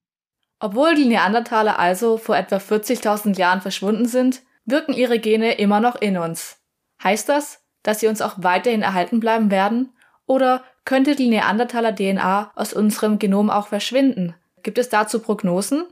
Obwohl 0.59 0.95
die 0.95 1.05
Neandertaler 1.05 1.77
also 1.77 2.17
vor 2.17 2.37
etwa 2.37 2.55
40.000 2.55 3.37
Jahren 3.37 3.61
verschwunden 3.61 4.07
sind, 4.07 4.41
wirken 4.65 4.93
ihre 4.93 5.19
Gene 5.19 5.53
immer 5.53 5.79
noch 5.79 5.95
in 5.95 6.17
uns. 6.17 6.57
Heißt 7.03 7.29
das, 7.29 7.61
dass 7.83 7.99
sie 7.99 8.07
uns 8.07 8.21
auch 8.21 8.35
weiterhin 8.37 8.81
erhalten 8.81 9.19
bleiben 9.19 9.51
werden? 9.51 9.93
Oder 10.25 10.63
könnte 10.85 11.15
die 11.15 11.29
Neandertaler 11.29 11.95
DNA 11.95 12.51
aus 12.55 12.73
unserem 12.73 13.19
Genom 13.19 13.49
auch 13.49 13.67
verschwinden? 13.67 14.35
Gibt 14.63 14.77
es 14.77 14.89
dazu 14.89 15.19
Prognosen? 15.19 15.83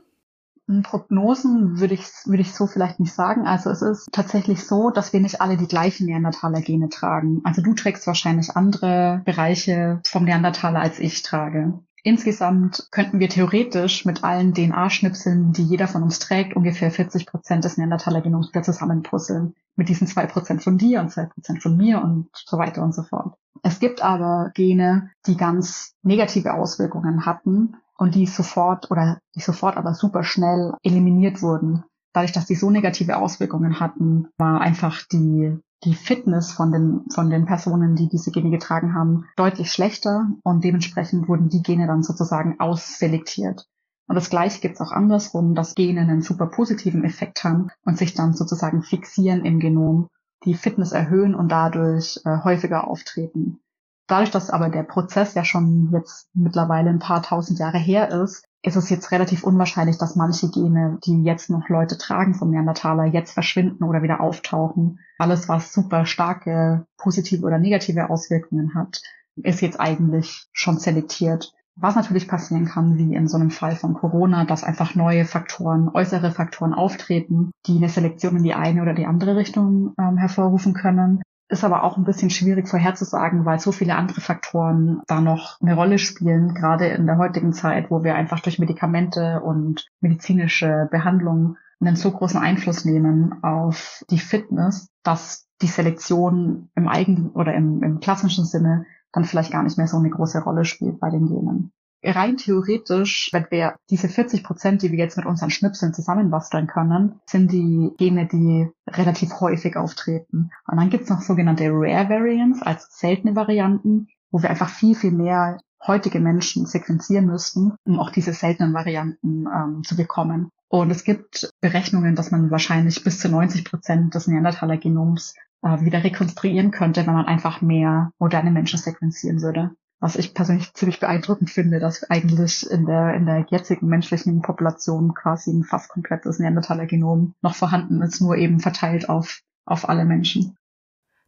Prognosen 0.82 1.80
würde 1.80 1.94
ich, 1.94 2.06
würde 2.24 2.42
ich 2.42 2.54
so 2.54 2.66
vielleicht 2.66 3.00
nicht 3.00 3.12
sagen. 3.12 3.46
Also 3.46 3.70
es 3.70 3.82
ist 3.82 4.08
tatsächlich 4.12 4.64
so, 4.64 4.90
dass 4.90 5.12
wir 5.12 5.20
nicht 5.20 5.40
alle 5.40 5.56
die 5.56 5.66
gleichen 5.66 6.06
Neandertaler-Gene 6.06 6.88
tragen. 6.88 7.42
Also 7.44 7.62
du 7.62 7.74
trägst 7.74 8.06
wahrscheinlich 8.06 8.56
andere 8.56 9.22
Bereiche 9.24 10.00
vom 10.06 10.24
Neandertaler 10.24 10.80
als 10.80 10.98
ich 10.98 11.22
trage. 11.22 11.78
Insgesamt 12.04 12.88
könnten 12.90 13.20
wir 13.20 13.28
theoretisch 13.28 14.04
mit 14.04 14.24
allen 14.24 14.54
DNA-Schnipseln, 14.54 15.52
die 15.52 15.62
jeder 15.62 15.86
von 15.86 16.02
uns 16.02 16.18
trägt, 16.18 16.56
ungefähr 16.56 16.90
40 16.90 17.26
Prozent 17.26 17.64
des 17.64 17.76
Neandertaler-Genoms 17.76 18.48
wieder 18.48 18.64
zusammenpuzzeln. 18.64 19.54
Mit 19.76 19.88
diesen 19.88 20.08
zwei 20.08 20.26
Prozent 20.26 20.64
von 20.64 20.78
dir 20.78 21.00
und 21.00 21.10
zwei 21.10 21.26
Prozent 21.26 21.62
von 21.62 21.76
mir 21.76 22.02
und 22.02 22.28
so 22.34 22.58
weiter 22.58 22.82
und 22.82 22.94
so 22.94 23.04
fort. 23.04 23.36
Es 23.62 23.78
gibt 23.78 24.02
aber 24.02 24.50
Gene, 24.54 25.10
die 25.26 25.36
ganz 25.36 25.94
negative 26.02 26.54
Auswirkungen 26.54 27.24
hatten 27.24 27.76
und 27.96 28.16
die 28.16 28.26
sofort 28.26 28.90
oder 28.90 29.20
die 29.36 29.40
sofort 29.40 29.76
aber 29.76 29.94
super 29.94 30.24
schnell 30.24 30.74
eliminiert 30.82 31.40
wurden. 31.40 31.84
Dadurch, 32.12 32.32
dass 32.32 32.46
die 32.46 32.54
so 32.54 32.70
negative 32.70 33.16
Auswirkungen 33.16 33.80
hatten, 33.80 34.28
war 34.38 34.60
einfach 34.60 35.02
die 35.10 35.58
die 35.84 35.94
Fitness 35.94 36.52
von 36.52 36.70
den, 36.70 37.04
von 37.12 37.30
den 37.30 37.44
Personen, 37.44 37.96
die 37.96 38.08
diese 38.08 38.30
Gene 38.30 38.50
getragen 38.50 38.94
haben, 38.94 39.26
deutlich 39.36 39.72
schlechter 39.72 40.28
und 40.44 40.62
dementsprechend 40.62 41.28
wurden 41.28 41.48
die 41.48 41.62
Gene 41.62 41.86
dann 41.86 42.02
sozusagen 42.02 42.60
ausselektiert. 42.60 43.66
Und 44.08 44.14
das 44.16 44.30
Gleiche 44.30 44.60
gibt 44.60 44.74
es 44.74 44.80
auch 44.80 44.92
andersrum, 44.92 45.54
dass 45.54 45.74
Gene 45.74 46.02
einen 46.02 46.22
super 46.22 46.46
positiven 46.46 47.04
Effekt 47.04 47.44
haben 47.44 47.68
und 47.84 47.98
sich 47.98 48.14
dann 48.14 48.34
sozusagen 48.34 48.82
fixieren 48.82 49.44
im 49.44 49.58
Genom, 49.58 50.08
die 50.44 50.54
Fitness 50.54 50.92
erhöhen 50.92 51.34
und 51.34 51.50
dadurch 51.50 52.20
äh, 52.24 52.38
häufiger 52.44 52.86
auftreten. 52.86 53.60
Dadurch, 54.06 54.30
dass 54.30 54.50
aber 54.50 54.68
der 54.68 54.82
Prozess 54.82 55.34
ja 55.34 55.44
schon 55.44 55.90
jetzt 55.92 56.28
mittlerweile 56.34 56.90
ein 56.90 56.98
paar 56.98 57.22
tausend 57.22 57.58
Jahre 57.58 57.78
her 57.78 58.10
ist, 58.10 58.44
ist 58.62 58.76
es 58.76 58.90
jetzt 58.90 59.10
relativ 59.10 59.42
unwahrscheinlich, 59.42 59.98
dass 59.98 60.16
manche 60.16 60.48
Gene, 60.50 60.98
die 61.04 61.22
jetzt 61.22 61.50
noch 61.50 61.68
Leute 61.68 61.98
tragen 61.98 62.34
vom 62.34 62.50
Neandertaler, 62.50 63.06
jetzt 63.06 63.32
verschwinden 63.32 63.84
oder 63.84 64.02
wieder 64.02 64.20
auftauchen. 64.20 65.00
Alles, 65.18 65.48
was 65.48 65.72
super 65.72 66.06
starke 66.06 66.86
positive 66.96 67.44
oder 67.44 67.58
negative 67.58 68.08
Auswirkungen 68.08 68.74
hat, 68.74 69.02
ist 69.36 69.62
jetzt 69.62 69.80
eigentlich 69.80 70.46
schon 70.52 70.78
selektiert. 70.78 71.52
Was 71.74 71.96
natürlich 71.96 72.28
passieren 72.28 72.66
kann, 72.66 72.98
wie 72.98 73.14
in 73.14 73.28
so 73.28 73.38
einem 73.38 73.50
Fall 73.50 73.76
von 73.76 73.94
Corona, 73.94 74.44
dass 74.44 74.62
einfach 74.62 74.94
neue 74.94 75.24
Faktoren, 75.24 75.88
äußere 75.88 76.30
Faktoren 76.30 76.74
auftreten, 76.74 77.50
die 77.66 77.78
eine 77.78 77.88
Selektion 77.88 78.36
in 78.36 78.42
die 78.42 78.54
eine 78.54 78.82
oder 78.82 78.92
die 78.92 79.06
andere 79.06 79.36
Richtung 79.36 79.94
ähm, 79.98 80.18
hervorrufen 80.18 80.74
können 80.74 81.22
ist 81.52 81.64
aber 81.64 81.84
auch 81.84 81.96
ein 81.96 82.04
bisschen 82.04 82.30
schwierig 82.30 82.68
vorherzusagen, 82.68 83.44
weil 83.44 83.60
so 83.60 83.72
viele 83.72 83.94
andere 83.94 84.20
Faktoren 84.20 85.02
da 85.06 85.20
noch 85.20 85.60
eine 85.60 85.74
Rolle 85.74 85.98
spielen, 85.98 86.54
gerade 86.54 86.86
in 86.88 87.06
der 87.06 87.18
heutigen 87.18 87.52
Zeit, 87.52 87.90
wo 87.90 88.02
wir 88.02 88.14
einfach 88.14 88.40
durch 88.40 88.58
Medikamente 88.58 89.40
und 89.40 89.86
medizinische 90.00 90.88
Behandlungen 90.90 91.58
einen 91.80 91.96
so 91.96 92.10
großen 92.10 92.40
Einfluss 92.40 92.84
nehmen 92.84 93.42
auf 93.42 94.02
die 94.10 94.18
Fitness, 94.18 94.88
dass 95.02 95.46
die 95.60 95.66
Selektion 95.66 96.70
im 96.74 96.88
eigenen 96.88 97.30
oder 97.30 97.54
im, 97.54 97.82
im 97.82 98.00
klassischen 98.00 98.44
Sinne 98.44 98.86
dann 99.12 99.24
vielleicht 99.24 99.52
gar 99.52 99.62
nicht 99.62 99.76
mehr 99.76 99.88
so 99.88 99.98
eine 99.98 100.10
große 100.10 100.42
Rolle 100.42 100.64
spielt 100.64 101.00
bei 101.00 101.10
den 101.10 101.26
Genen 101.26 101.72
rein 102.04 102.36
theoretisch, 102.36 103.30
wenn 103.32 103.46
wir 103.50 103.76
diese 103.90 104.08
40 104.08 104.42
Prozent, 104.42 104.82
die 104.82 104.90
wir 104.90 104.98
jetzt 104.98 105.16
mit 105.16 105.26
unseren 105.26 105.50
Schnipseln 105.50 105.94
zusammenbasteln 105.94 106.66
können, 106.66 107.20
sind 107.26 107.52
die 107.52 107.92
Gene, 107.98 108.26
die 108.26 108.68
relativ 108.88 109.40
häufig 109.40 109.76
auftreten. 109.76 110.50
Und 110.66 110.76
dann 110.76 110.90
gibt's 110.90 111.10
noch 111.10 111.22
sogenannte 111.22 111.68
Rare 111.70 112.08
Variants, 112.08 112.62
also 112.62 112.84
seltene 112.90 113.36
Varianten, 113.36 114.08
wo 114.30 114.42
wir 114.42 114.50
einfach 114.50 114.68
viel, 114.68 114.94
viel 114.94 115.12
mehr 115.12 115.58
heutige 115.86 116.20
Menschen 116.20 116.66
sequenzieren 116.66 117.26
müssten, 117.26 117.74
um 117.84 117.98
auch 117.98 118.10
diese 118.10 118.32
seltenen 118.32 118.72
Varianten 118.72 119.46
ähm, 119.46 119.82
zu 119.84 119.96
bekommen. 119.96 120.50
Und 120.68 120.90
es 120.90 121.04
gibt 121.04 121.50
Berechnungen, 121.60 122.14
dass 122.14 122.30
man 122.30 122.50
wahrscheinlich 122.50 123.04
bis 123.04 123.18
zu 123.18 123.28
90 123.28 123.64
Prozent 123.64 124.14
des 124.14 124.26
Neandertaler-Genoms 124.26 125.34
äh, 125.62 125.80
wieder 125.80 126.02
rekonstruieren 126.02 126.70
könnte, 126.70 127.06
wenn 127.06 127.14
man 127.14 127.26
einfach 127.26 127.60
mehr 127.60 128.12
moderne 128.18 128.50
Menschen 128.50 128.78
sequenzieren 128.78 129.42
würde 129.42 129.72
was 130.02 130.16
ich 130.16 130.34
persönlich 130.34 130.74
ziemlich 130.74 130.98
beeindruckend 130.98 131.48
finde, 131.48 131.78
dass 131.78 132.10
eigentlich 132.10 132.68
in 132.68 132.86
der, 132.86 133.14
in 133.14 133.24
der 133.24 133.46
jetzigen 133.48 133.86
menschlichen 133.86 134.42
Population 134.42 135.14
quasi 135.14 135.52
ein 135.52 135.62
fast 135.62 135.88
komplettes 135.88 136.40
Neandertaler-Genom 136.40 137.36
noch 137.40 137.54
vorhanden 137.54 138.02
ist, 138.02 138.20
nur 138.20 138.36
eben 138.36 138.58
verteilt 138.58 139.08
auf, 139.08 139.42
auf 139.64 139.88
alle 139.88 140.04
Menschen. 140.04 140.58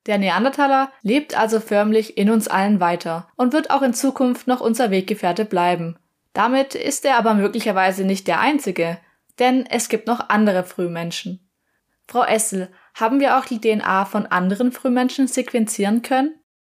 Der 0.06 0.18
Neandertaler 0.18 0.90
lebt 1.02 1.38
also 1.38 1.60
förmlich 1.60 2.18
in 2.18 2.30
uns 2.30 2.48
allen 2.48 2.80
weiter 2.80 3.28
und 3.36 3.52
wird 3.52 3.70
auch 3.70 3.82
in 3.82 3.94
Zukunft 3.94 4.48
noch 4.48 4.60
unser 4.60 4.90
Weggefährte 4.90 5.44
bleiben. 5.44 5.96
Damit 6.32 6.74
ist 6.74 7.04
er 7.04 7.16
aber 7.16 7.34
möglicherweise 7.34 8.04
nicht 8.04 8.26
der 8.26 8.40
einzige, 8.40 8.98
denn 9.38 9.66
es 9.66 9.88
gibt 9.88 10.08
noch 10.08 10.30
andere 10.30 10.64
Frühmenschen. 10.64 11.48
Frau 12.08 12.24
Essel, 12.24 12.72
haben 12.94 13.20
wir 13.20 13.38
auch 13.38 13.44
die 13.44 13.60
DNA 13.60 14.04
von 14.04 14.26
anderen 14.26 14.72
Frühmenschen 14.72 15.28
sequenzieren 15.28 16.02
können? 16.02 16.34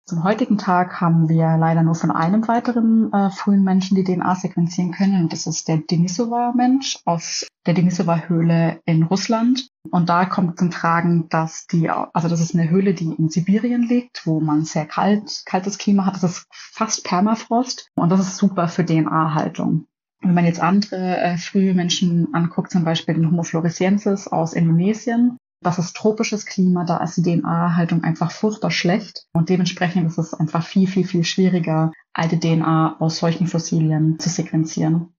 Zum 0.09 0.25
heutigen 0.25 0.57
Tag 0.57 1.03
haben 1.03 1.29
wir 1.29 1.59
leider 1.59 1.83
nur 1.83 1.94
von 1.94 2.11
einem 2.11 2.49
weiteren 2.49 3.12
äh, 3.12 3.31
frühen 3.31 3.62
Menschen 3.62 3.94
die 3.94 4.05
DNA 4.05 4.37
sequenzieren 4.37 4.90
können. 4.90 5.25
Und 5.25 5.35
das 5.35 5.47
ist 5.47 5.68
der 5.68 5.77
Denisova-Mensch 5.77 7.01
aus 7.05 7.47
der 7.66 7.75
Denisova-Höhle 7.75 8.81
in 8.87 9.03
Russland. 9.03 9.68
Und 9.90 10.09
da 10.09 10.25
kommt 10.25 10.59
zum 10.59 10.71
Tragen, 10.71 11.29
dass 11.29 11.66
die, 11.66 11.90
also 11.90 12.27
das 12.27 12.40
ist 12.40 12.55
eine 12.55 12.71
Höhle, 12.71 12.94
die 12.94 13.12
in 13.18 13.29
Sibirien 13.29 13.83
liegt, 13.83 14.27
wo 14.27 14.40
man 14.40 14.64
sehr 14.64 14.87
kalt, 14.87 15.42
kaltes 15.44 15.77
Klima 15.77 16.07
hat. 16.07 16.14
Das 16.14 16.25
ist 16.25 16.47
fast 16.51 17.05
Permafrost. 17.05 17.90
Und 17.94 18.09
das 18.09 18.21
ist 18.21 18.38
super 18.38 18.68
für 18.68 18.87
DNA-Haltung. 18.87 19.88
Wenn 20.23 20.33
man 20.33 20.47
jetzt 20.47 20.61
andere 20.61 21.18
äh, 21.18 21.37
frühe 21.37 21.75
Menschen 21.75 22.33
anguckt, 22.33 22.71
zum 22.71 22.83
Beispiel 22.83 23.14
den 23.14 23.31
Homo 23.31 23.42
floresiensis 23.42 24.27
aus 24.27 24.55
Indonesien, 24.55 25.37
das 25.61 25.79
ist 25.79 25.97
tropisches 25.97 26.47
Klima, 26.47 26.85
da 26.85 26.99
ist 26.99 27.16
die 27.16 27.23
DNA-Haltung 27.23 28.05
einfach 28.05 28.31
furchtbar 28.31 28.71
schlecht 28.71 29.27
und 29.33 29.49
dementsprechend 29.49 30.07
ist 30.07 30.18
es 30.18 30.35
einfach 30.35 30.64
viel, 30.64 30.87
viel, 30.87 31.07
viel 31.07 31.25
schwieriger, 31.25 31.92
alte 32.12 32.38
DNA 32.38 32.97
aus 33.01 33.18
solchen 33.18 33.47
Fossilien 33.47 34.18
zu 34.18 34.29
sequenzieren. 34.29 35.12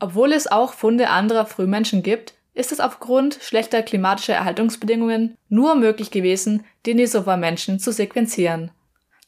Obwohl 0.00 0.32
es 0.32 0.50
auch 0.50 0.74
Funde 0.74 1.08
anderer 1.08 1.46
Frühmenschen 1.46 2.02
gibt, 2.02 2.34
ist 2.52 2.72
es 2.72 2.80
aufgrund 2.80 3.38
schlechter 3.40 3.82
klimatischer 3.82 4.34
Erhaltungsbedingungen 4.34 5.36
nur 5.48 5.74
möglich 5.76 6.10
gewesen, 6.10 6.64
Denisova-Menschen 6.86 7.78
zu 7.78 7.92
sequenzieren. 7.92 8.70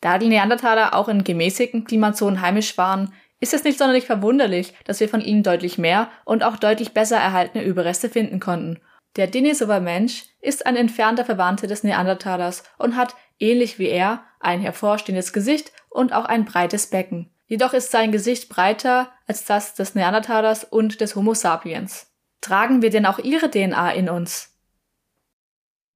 Da 0.00 0.18
die 0.18 0.28
Neandertaler 0.28 0.94
auch 0.94 1.08
in 1.08 1.24
gemäßigten 1.24 1.84
Klimazonen 1.84 2.40
heimisch 2.40 2.76
waren, 2.78 3.12
ist 3.40 3.54
es 3.54 3.64
nicht 3.64 3.78
sonderlich 3.78 4.06
verwunderlich, 4.06 4.74
dass 4.84 5.00
wir 5.00 5.08
von 5.08 5.20
ihnen 5.20 5.42
deutlich 5.42 5.78
mehr 5.78 6.08
und 6.24 6.42
auch 6.42 6.56
deutlich 6.56 6.92
besser 6.92 7.16
erhaltene 7.16 7.64
Überreste 7.64 8.08
finden 8.08 8.40
konnten. 8.40 8.80
Der 9.16 9.26
Denisover 9.26 9.80
Mensch 9.80 10.26
ist 10.42 10.66
ein 10.66 10.76
entfernter 10.76 11.24
Verwandter 11.24 11.66
des 11.66 11.82
Neandertalers 11.82 12.64
und 12.78 12.96
hat, 12.96 13.16
ähnlich 13.38 13.78
wie 13.78 13.88
er, 13.88 14.22
ein 14.40 14.60
hervorstehendes 14.60 15.32
Gesicht 15.32 15.72
und 15.88 16.12
auch 16.12 16.26
ein 16.26 16.44
breites 16.44 16.88
Becken. 16.88 17.30
Jedoch 17.46 17.72
ist 17.72 17.90
sein 17.90 18.12
Gesicht 18.12 18.50
breiter 18.50 19.08
als 19.26 19.44
das 19.44 19.74
des 19.74 19.94
Neandertalers 19.94 20.64
und 20.64 21.00
des 21.00 21.16
Homo 21.16 21.32
sapiens. 21.32 22.12
Tragen 22.42 22.82
wir 22.82 22.90
denn 22.90 23.06
auch 23.06 23.18
ihre 23.18 23.50
DNA 23.50 23.92
in 23.92 24.10
uns? 24.10 24.52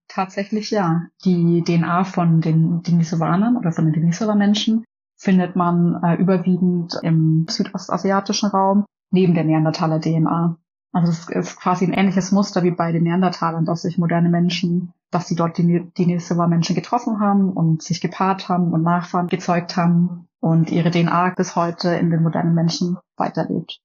Tatsächlich 0.09 0.70
ja. 0.70 1.02
Die 1.24 1.62
DNA 1.62 2.04
von 2.04 2.40
den 2.40 2.83
Denisovanern 2.83 3.56
oder 3.56 3.70
von 3.72 3.85
den 3.85 3.92
Denisover-Menschen 3.92 4.85
findet 5.16 5.54
man 5.54 6.02
äh, 6.02 6.14
überwiegend 6.14 6.98
im 7.02 7.46
südostasiatischen 7.48 8.48
Raum 8.48 8.87
neben 9.11 9.35
der 9.35 9.44
Neandertaler-DNA. 9.44 10.56
Also 10.92 11.12
es 11.12 11.29
ist 11.29 11.61
quasi 11.61 11.85
ein 11.85 11.92
ähnliches 11.92 12.33
Muster 12.33 12.62
wie 12.62 12.72
bei 12.72 12.90
den 12.90 13.05
Neandertalern, 13.05 13.64
dass 13.64 13.83
sich 13.83 13.96
moderne 13.96 14.29
Menschen, 14.29 14.92
dass 15.11 15.29
sie 15.29 15.37
dort 15.37 15.57
die 15.57 15.90
Denisova-Menschen 15.98 16.74
getroffen 16.74 17.20
haben 17.20 17.53
und 17.53 17.83
sich 17.83 18.00
gepaart 18.00 18.48
haben 18.48 18.72
und 18.72 18.83
Nachfahren 18.83 19.29
gezeugt 19.29 19.76
haben 19.76 20.29
und 20.40 20.70
ihre 20.70 20.90
DNA 20.90 21.31
bis 21.37 21.55
heute 21.55 21.90
in 21.90 22.11
den 22.11 22.22
modernen 22.22 22.55
Menschen 22.55 22.98
weiterlebt. 23.16 23.81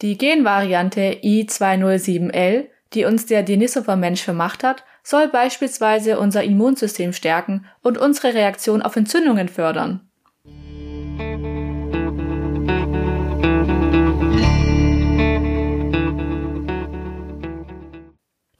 Die 0.00 0.16
Genvariante 0.16 1.18
I207L, 1.22 2.68
die 2.94 3.04
uns 3.04 3.26
der 3.26 3.42
Denisova-Mensch 3.42 4.22
vermacht 4.22 4.64
hat, 4.64 4.84
soll 5.02 5.28
beispielsweise 5.28 6.18
unser 6.18 6.42
Immunsystem 6.42 7.12
stärken 7.12 7.66
und 7.82 7.98
unsere 7.98 8.34
Reaktion 8.34 8.80
auf 8.80 8.96
Entzündungen 8.96 9.48
fördern. 9.48 10.09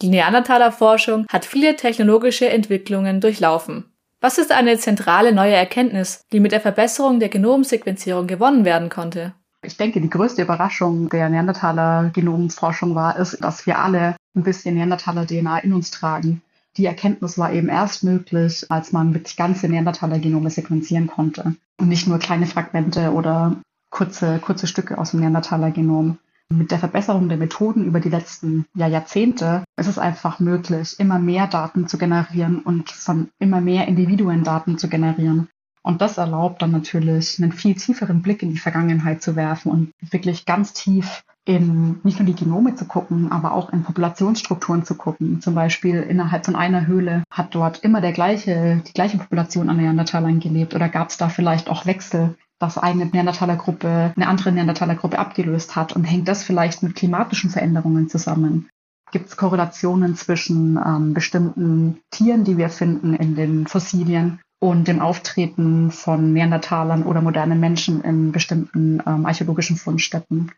Die 0.03 0.09
Neandertaler-Forschung 0.09 1.27
hat 1.29 1.45
viele 1.45 1.77
technologische 1.77 2.49
Entwicklungen 2.49 3.21
durchlaufen. 3.21 3.85
Was 4.23 4.39
ist 4.39 4.51
eine 4.51 4.79
zentrale 4.79 5.35
neue 5.35 5.53
Erkenntnis, 5.53 6.23
die 6.33 6.41
mit 6.41 6.53
der 6.53 6.61
Verbesserung 6.63 7.21
der 7.21 7.29
Genomsequenzierung 7.29 8.27
gewonnen 8.27 8.65
werden 8.65 8.89
konnte? 8.89 9.35
Ich 9.63 9.77
denke, 9.77 10.01
die 10.01 10.09
größte 10.09 10.43
Überraschung 10.43 11.11
der 11.11 11.29
Neandertaler-Genomforschung 11.29 12.95
war 12.95 13.19
es, 13.19 13.33
dass 13.33 13.67
wir 13.67 13.79
alle 13.79 14.17
ein 14.35 14.43
bisschen 14.43 14.75
Neandertaler-DNA 14.75 15.59
in 15.59 15.75
uns 15.75 15.91
tragen. 15.91 16.41
Die 16.79 16.87
Erkenntnis 16.87 17.37
war 17.37 17.53
eben 17.53 17.69
erst 17.69 18.03
möglich, 18.03 18.65
als 18.71 18.93
man 18.93 19.13
wirklich 19.13 19.37
ganze 19.37 19.69
Neandertaler-Genome 19.69 20.49
sequenzieren 20.49 21.09
konnte 21.09 21.57
und 21.79 21.89
nicht 21.89 22.07
nur 22.07 22.19
kleine 22.19 22.47
Fragmente 22.47 23.13
oder 23.13 23.57
kurze, 23.91 24.39
kurze 24.39 24.67
Stücke 24.67 24.97
aus 24.97 25.11
dem 25.11 25.21
Neandertaler-Genom. 25.21 26.17
Mit 26.53 26.73
der 26.73 26.81
Verbesserung 26.81 27.29
der 27.29 27.39
Methoden 27.39 27.85
über 27.85 28.01
die 28.01 28.09
letzten 28.09 28.67
ja, 28.75 28.89
Jahrzehnte 28.89 29.63
ist 29.77 29.87
es 29.87 29.99
einfach 29.99 30.41
möglich, 30.41 30.97
immer 30.99 31.19
mehr 31.19 31.47
Daten 31.47 31.87
zu 31.87 31.97
generieren 31.97 32.61
und 32.61 32.91
von 32.91 33.29
immer 33.39 33.61
mehr 33.61 33.87
Individuen 33.87 34.43
Daten 34.43 34.77
zu 34.77 34.89
generieren. 34.89 35.49
Und 35.83 36.03
das 36.03 36.19
erlaubt 36.19 36.61
dann 36.61 36.73
natürlich 36.73 37.39
einen 37.39 37.53
viel 37.53 37.75
tieferen 37.75 38.21
Blick 38.21 38.43
in 38.43 38.51
die 38.51 38.59
Vergangenheit 38.59 39.23
zu 39.23 39.37
werfen 39.37 39.71
und 39.71 39.93
wirklich 40.11 40.45
ganz 40.45 40.73
tief 40.73 41.23
in 41.47 42.01
nicht 42.03 42.19
nur 42.19 42.27
die 42.27 42.35
Genome 42.35 42.75
zu 42.75 42.85
gucken, 42.85 43.33
aber 43.33 43.53
auch 43.53 43.73
in 43.73 43.83
Populationsstrukturen 43.83 44.85
zu 44.85 44.95
gucken. 44.95 45.41
Zum 45.41 45.55
Beispiel 45.55 46.03
innerhalb 46.03 46.45
von 46.45 46.57
einer 46.57 46.87
Höhle 46.87 47.25
hat 47.31 47.55
dort 47.55 47.79
immer 47.79 48.01
der 48.01 48.13
gleiche, 48.13 48.83
die 48.87 48.93
gleiche 48.93 49.19
Population 49.19 49.71
an 49.71 49.79
Neandertalern 49.79 50.41
gelebt 50.41 50.75
oder 50.75 50.89
gab 50.89 51.09
es 51.09 51.17
da 51.17 51.29
vielleicht 51.29 51.71
auch 51.71 51.87
Wechsel 51.87 52.37
dass 52.61 52.79
eine 52.79 53.07
Neandertalergruppe 53.07 54.13
eine 54.15 54.29
andere 54.29 54.53
Neandertalergruppe 54.53 55.19
abgelöst 55.19 55.75
hat 55.75 55.97
und 55.97 56.05
hängt 56.05 56.29
das 56.29 56.45
vielleicht 56.45 56.83
mit 56.83 56.95
klimatischen 56.95 57.51
Veränderungen 57.51 58.09
zusammen? 58.09 58.69
Gibt 59.11 59.29
es 59.29 59.37
Korrelationen 59.37 60.15
zwischen 60.15 60.77
ähm, 60.77 61.15
bestimmten 61.15 62.01
Tieren, 62.11 62.45
die 62.45 62.59
wir 62.59 62.69
finden 62.69 63.15
in 63.15 63.35
den 63.35 63.67
Fossilien 63.67 64.41
und 64.61 64.87
dem 64.87 65.01
Auftreten 65.01 65.91
von 65.91 66.33
Neandertalern 66.33 67.03
oder 67.03 67.23
modernen 67.23 67.59
Menschen 67.59 68.05
in 68.05 68.31
bestimmten 68.31 69.03
ähm, 69.07 69.27
archäologischen 69.27 69.77
Fundstätten? 69.77 70.53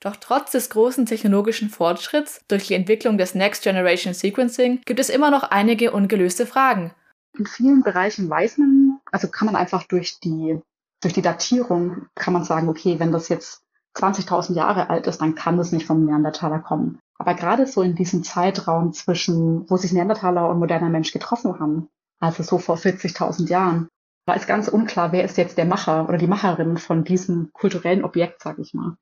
Doch 0.00 0.16
trotz 0.16 0.50
des 0.50 0.68
großen 0.68 1.06
technologischen 1.06 1.70
Fortschritts 1.70 2.42
durch 2.48 2.66
die 2.66 2.74
Entwicklung 2.74 3.16
des 3.16 3.34
Next 3.34 3.62
Generation 3.62 4.12
Sequencing 4.12 4.80
gibt 4.84 5.00
es 5.00 5.08
immer 5.08 5.30
noch 5.30 5.44
einige 5.44 5.92
ungelöste 5.92 6.44
Fragen. 6.44 6.92
In 7.38 7.46
vielen 7.46 7.82
Bereichen 7.82 8.28
weiß 8.28 8.58
man, 8.58 8.98
also 9.10 9.28
kann 9.28 9.46
man 9.46 9.56
einfach 9.56 9.84
durch 9.84 10.18
die 10.20 10.60
durch 11.00 11.14
die 11.14 11.22
Datierung 11.22 12.06
kann 12.14 12.32
man 12.32 12.44
sagen, 12.44 12.68
okay, 12.68 12.98
wenn 12.98 13.12
das 13.12 13.28
jetzt 13.28 13.62
20.000 13.96 14.54
Jahre 14.54 14.90
alt 14.90 15.06
ist, 15.06 15.20
dann 15.20 15.34
kann 15.34 15.56
das 15.56 15.72
nicht 15.72 15.86
vom 15.86 16.04
Neandertaler 16.04 16.58
kommen. 16.58 16.98
Aber 17.18 17.34
gerade 17.34 17.66
so 17.66 17.82
in 17.82 17.94
diesem 17.94 18.24
Zeitraum 18.24 18.92
zwischen, 18.92 19.68
wo 19.70 19.76
sich 19.76 19.92
Neandertaler 19.92 20.48
und 20.48 20.58
moderner 20.58 20.90
Mensch 20.90 21.12
getroffen 21.12 21.58
haben, 21.58 21.88
also 22.20 22.42
so 22.42 22.58
vor 22.58 22.76
40.000 22.76 23.48
Jahren, 23.48 23.88
war 24.26 24.36
es 24.36 24.46
ganz 24.46 24.68
unklar, 24.68 25.12
wer 25.12 25.24
ist 25.24 25.36
jetzt 25.36 25.56
der 25.56 25.64
Macher 25.64 26.08
oder 26.08 26.18
die 26.18 26.26
Macherin 26.26 26.76
von 26.76 27.04
diesem 27.04 27.50
kulturellen 27.52 28.04
Objekt, 28.04 28.42
sag 28.42 28.58
ich 28.58 28.74
mal. 28.74 28.96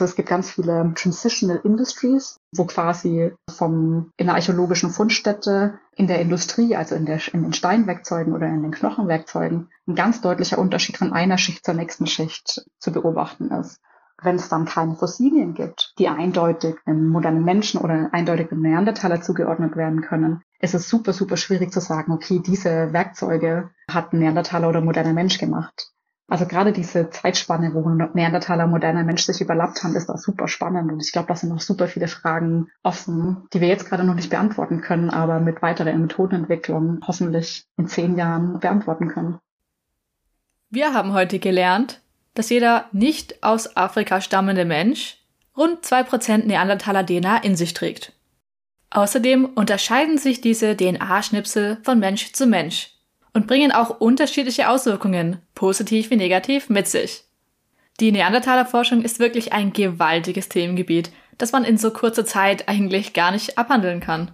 Es 0.00 0.14
gibt 0.14 0.28
ganz 0.28 0.50
viele 0.50 0.92
Transitional 0.94 1.60
Industries, 1.64 2.38
wo 2.54 2.64
quasi 2.64 3.32
vom, 3.50 4.12
in 4.16 4.26
der 4.26 4.36
archäologischen 4.36 4.90
Fundstätte, 4.90 5.80
in 5.96 6.06
der 6.06 6.20
Industrie, 6.20 6.76
also 6.76 6.94
in, 6.94 7.04
der, 7.04 7.20
in 7.32 7.42
den 7.42 7.52
Steinwerkzeugen 7.52 8.32
oder 8.32 8.46
in 8.46 8.62
den 8.62 8.70
Knochenwerkzeugen, 8.70 9.70
ein 9.88 9.94
ganz 9.96 10.20
deutlicher 10.20 10.58
Unterschied 10.58 10.96
von 10.96 11.12
einer 11.12 11.36
Schicht 11.36 11.64
zur 11.64 11.74
nächsten 11.74 12.06
Schicht 12.06 12.64
zu 12.78 12.92
beobachten 12.92 13.50
ist. 13.50 13.80
Wenn 14.22 14.36
es 14.36 14.48
dann 14.48 14.64
keine 14.64 14.96
Fossilien 14.96 15.54
gibt, 15.54 15.94
die 15.98 16.08
eindeutig 16.08 16.76
einem 16.86 17.08
modernen 17.08 17.44
Menschen 17.44 17.80
oder 17.80 18.08
eindeutig 18.12 18.50
einem 18.50 18.62
Neandertaler 18.62 19.20
zugeordnet 19.20 19.76
werden 19.76 20.02
können, 20.02 20.42
ist 20.60 20.74
es 20.74 20.88
super, 20.88 21.12
super 21.12 21.36
schwierig 21.36 21.72
zu 21.72 21.80
sagen, 21.80 22.12
okay, 22.12 22.40
diese 22.44 22.92
Werkzeuge 22.92 23.70
hat 23.90 24.12
ein 24.12 24.18
Neandertaler 24.18 24.68
oder 24.68 24.80
moderner 24.80 25.12
Mensch 25.12 25.38
gemacht. 25.38 25.92
Also 26.30 26.46
gerade 26.46 26.72
diese 26.72 27.08
Zeitspanne, 27.08 27.72
wo 27.72 27.88
Neandertaler 27.88 28.66
moderner 28.66 29.02
Mensch 29.02 29.22
sich 29.22 29.40
überlappt 29.40 29.82
haben, 29.82 29.96
ist 29.96 30.10
da 30.10 30.18
super 30.18 30.46
spannend. 30.46 30.92
Und 30.92 31.02
ich 31.02 31.10
glaube, 31.10 31.26
da 31.26 31.34
sind 31.34 31.48
noch 31.48 31.62
super 31.62 31.88
viele 31.88 32.06
Fragen 32.06 32.68
offen, 32.82 33.48
die 33.54 33.62
wir 33.62 33.68
jetzt 33.68 33.88
gerade 33.88 34.04
noch 34.04 34.14
nicht 34.14 34.28
beantworten 34.28 34.82
können, 34.82 35.08
aber 35.08 35.40
mit 35.40 35.62
weiterer 35.62 35.94
Methodenentwicklung 35.94 37.00
hoffentlich 37.06 37.64
in 37.78 37.88
zehn 37.88 38.18
Jahren 38.18 38.60
beantworten 38.60 39.08
können. 39.08 39.38
Wir 40.68 40.92
haben 40.92 41.14
heute 41.14 41.38
gelernt, 41.38 42.02
dass 42.34 42.50
jeder 42.50 42.84
nicht 42.92 43.42
aus 43.42 43.74
Afrika 43.78 44.20
stammende 44.20 44.66
Mensch 44.66 45.24
rund 45.56 45.82
zwei 45.82 46.02
Prozent 46.02 46.46
Neandertaler 46.46 47.06
DNA 47.06 47.38
in 47.38 47.56
sich 47.56 47.72
trägt. 47.72 48.12
Außerdem 48.90 49.46
unterscheiden 49.46 50.18
sich 50.18 50.42
diese 50.42 50.76
DNA-Schnipsel 50.76 51.78
von 51.82 51.98
Mensch 51.98 52.32
zu 52.32 52.46
Mensch 52.46 52.97
und 53.32 53.46
bringen 53.46 53.72
auch 53.72 54.00
unterschiedliche 54.00 54.68
Auswirkungen, 54.68 55.40
positiv 55.54 56.10
wie 56.10 56.16
negativ, 56.16 56.68
mit 56.68 56.88
sich. 56.88 57.24
Die 58.00 58.12
Neandertaler-Forschung 58.12 59.02
ist 59.02 59.18
wirklich 59.18 59.52
ein 59.52 59.72
gewaltiges 59.72 60.48
Themengebiet, 60.48 61.10
das 61.36 61.52
man 61.52 61.64
in 61.64 61.78
so 61.78 61.90
kurzer 61.90 62.24
Zeit 62.24 62.68
eigentlich 62.68 63.12
gar 63.12 63.30
nicht 63.32 63.58
abhandeln 63.58 64.00
kann. 64.00 64.32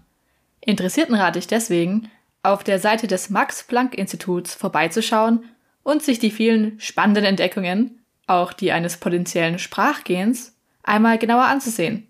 Interessierten 0.60 1.14
rate 1.14 1.38
ich 1.38 1.46
deswegen, 1.46 2.10
auf 2.42 2.62
der 2.62 2.78
Seite 2.78 3.06
des 3.06 3.30
Max-Planck-Instituts 3.30 4.54
vorbeizuschauen 4.54 5.44
und 5.82 6.02
sich 6.02 6.18
die 6.18 6.30
vielen 6.30 6.78
spannenden 6.78 7.24
Entdeckungen, 7.24 8.00
auch 8.26 8.52
die 8.52 8.72
eines 8.72 8.98
potenziellen 8.98 9.58
Sprachgens, 9.58 10.56
einmal 10.82 11.18
genauer 11.18 11.44
anzusehen. 11.44 12.08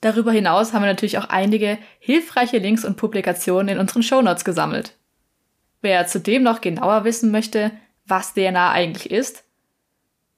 Darüber 0.00 0.32
hinaus 0.32 0.72
haben 0.72 0.82
wir 0.82 0.88
natürlich 0.88 1.18
auch 1.18 1.30
einige 1.30 1.78
hilfreiche 1.98 2.58
Links 2.58 2.84
und 2.84 2.96
Publikationen 2.96 3.68
in 3.68 3.78
unseren 3.78 4.02
Shownotes 4.02 4.44
gesammelt. 4.44 4.96
Wer 5.84 6.06
zudem 6.06 6.42
noch 6.42 6.62
genauer 6.62 7.04
wissen 7.04 7.30
möchte, 7.30 7.70
was 8.06 8.32
DNA 8.32 8.72
eigentlich 8.72 9.10
ist, 9.10 9.44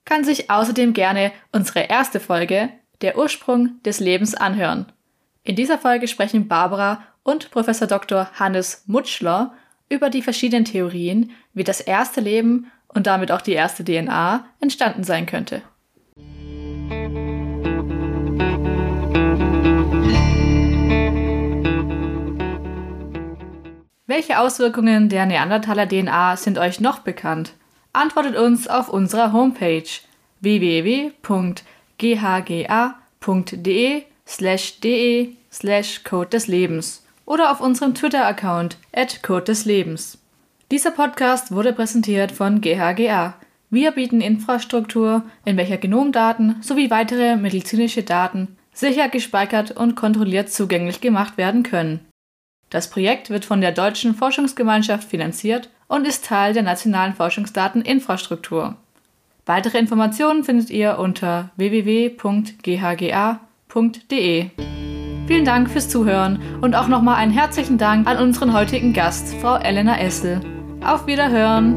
kann 0.05 0.25
sich 0.25 0.51
außerdem 0.51 0.93
gerne 0.93 1.31
unsere 1.53 1.83
erste 1.83 2.19
Folge, 2.19 2.69
der 3.01 3.17
Ursprung 3.17 3.81
des 3.85 4.01
Lebens, 4.01 4.35
anhören. 4.35 4.87
In 5.45 5.55
dieser 5.55 5.79
Folge 5.79 6.09
sprechen 6.09 6.49
Barbara 6.49 7.05
und 7.23 7.53
Professor 7.53 7.87
Dr. 7.87 8.29
Hannes 8.35 8.83
Mutschler 8.89 9.55
über 9.89 10.11
die 10.11 10.23
verschiedenen 10.23 10.65
Theorien, 10.65 11.31
wie 11.55 11.63
das 11.63 11.81
erste 11.81 12.21
Leben 12.21 12.73
und 12.89 13.07
damit 13.07 13.31
auch 13.31 13.41
die 13.41 13.53
erste 13.53 13.85
DNA 13.85 14.47
entstanden 14.59 15.05
sein 15.05 15.27
könnte. 15.27 15.63
Welche 24.17 24.41
Auswirkungen 24.41 25.11
der 25.11 25.27
Neandertaler 25.27 25.87
DNA 25.87 26.39
sind 26.39 26.57
euch 26.57 26.81
noch 26.81 27.01
bekannt? 27.01 27.53
Antwortet 27.93 28.35
uns 28.35 28.67
auf 28.67 28.89
unserer 28.89 29.35
Homepage 29.35 29.85
www.ghga.de 30.41 31.13
slash 34.27 34.81
de 34.81 35.35
slash 35.53 36.03
Code 36.03 36.31
des 36.31 36.47
Lebens 36.47 37.05
oder 37.27 37.53
auf 37.53 37.61
unserem 37.61 37.95
Twitter-Account 37.95 38.79
at 38.95 39.23
Code 39.23 39.45
des 39.45 39.67
Lebens. 39.67 40.17
Dieser 40.71 40.93
Podcast 40.93 41.53
wurde 41.53 41.75
präsentiert 41.75 42.33
von 42.33 42.63
GHGA, 42.63 43.35
Wir 43.69 43.91
bieten 43.91 44.23
Infrastruktur, 44.23 45.25
in 45.45 45.59
welcher 45.59 45.77
Genomdaten 45.77 46.57
sowie 46.63 46.89
weitere 46.89 47.37
medizinische 47.37 48.03
Daten 48.03 48.57
sicher 48.73 49.11
gespeichert 49.11 49.73
und 49.73 49.95
kontrolliert 49.95 50.51
zugänglich 50.51 51.03
gemacht 51.03 51.37
werden 51.37 51.63
können. 51.63 52.01
Das 52.71 52.91
Projekt 52.91 53.31
wird 53.31 53.45
von 53.45 53.61
der 53.61 53.73
Deutschen 53.73 54.15
Forschungsgemeinschaft 54.15 55.09
finanziert 55.09 55.71
und 55.89 56.07
ist 56.07 56.25
Teil 56.25 56.53
der 56.53 56.63
nationalen 56.63 57.15
Forschungsdateninfrastruktur. 57.15 58.77
Weitere 59.45 59.79
Informationen 59.79 60.43
findet 60.43 60.71
ihr 60.71 60.99
unter 60.99 61.51
www.ghga.de. 61.57 62.17
Vielen 65.27 65.45
Dank 65.45 65.71
fürs 65.71 65.89
Zuhören 65.89 66.41
und 66.61 66.75
auch 66.75 66.89
nochmal 66.89 67.17
einen 67.17 67.33
herzlichen 67.33 67.79
Dank 67.79 68.09
an 68.09 68.19
unseren 68.19 68.53
heutigen 68.53 68.93
Gast, 68.93 69.35
Frau 69.41 69.57
Elena 69.57 70.01
Essel. 70.01 70.41
Auf 70.85 71.07
Wiederhören! 71.07 71.77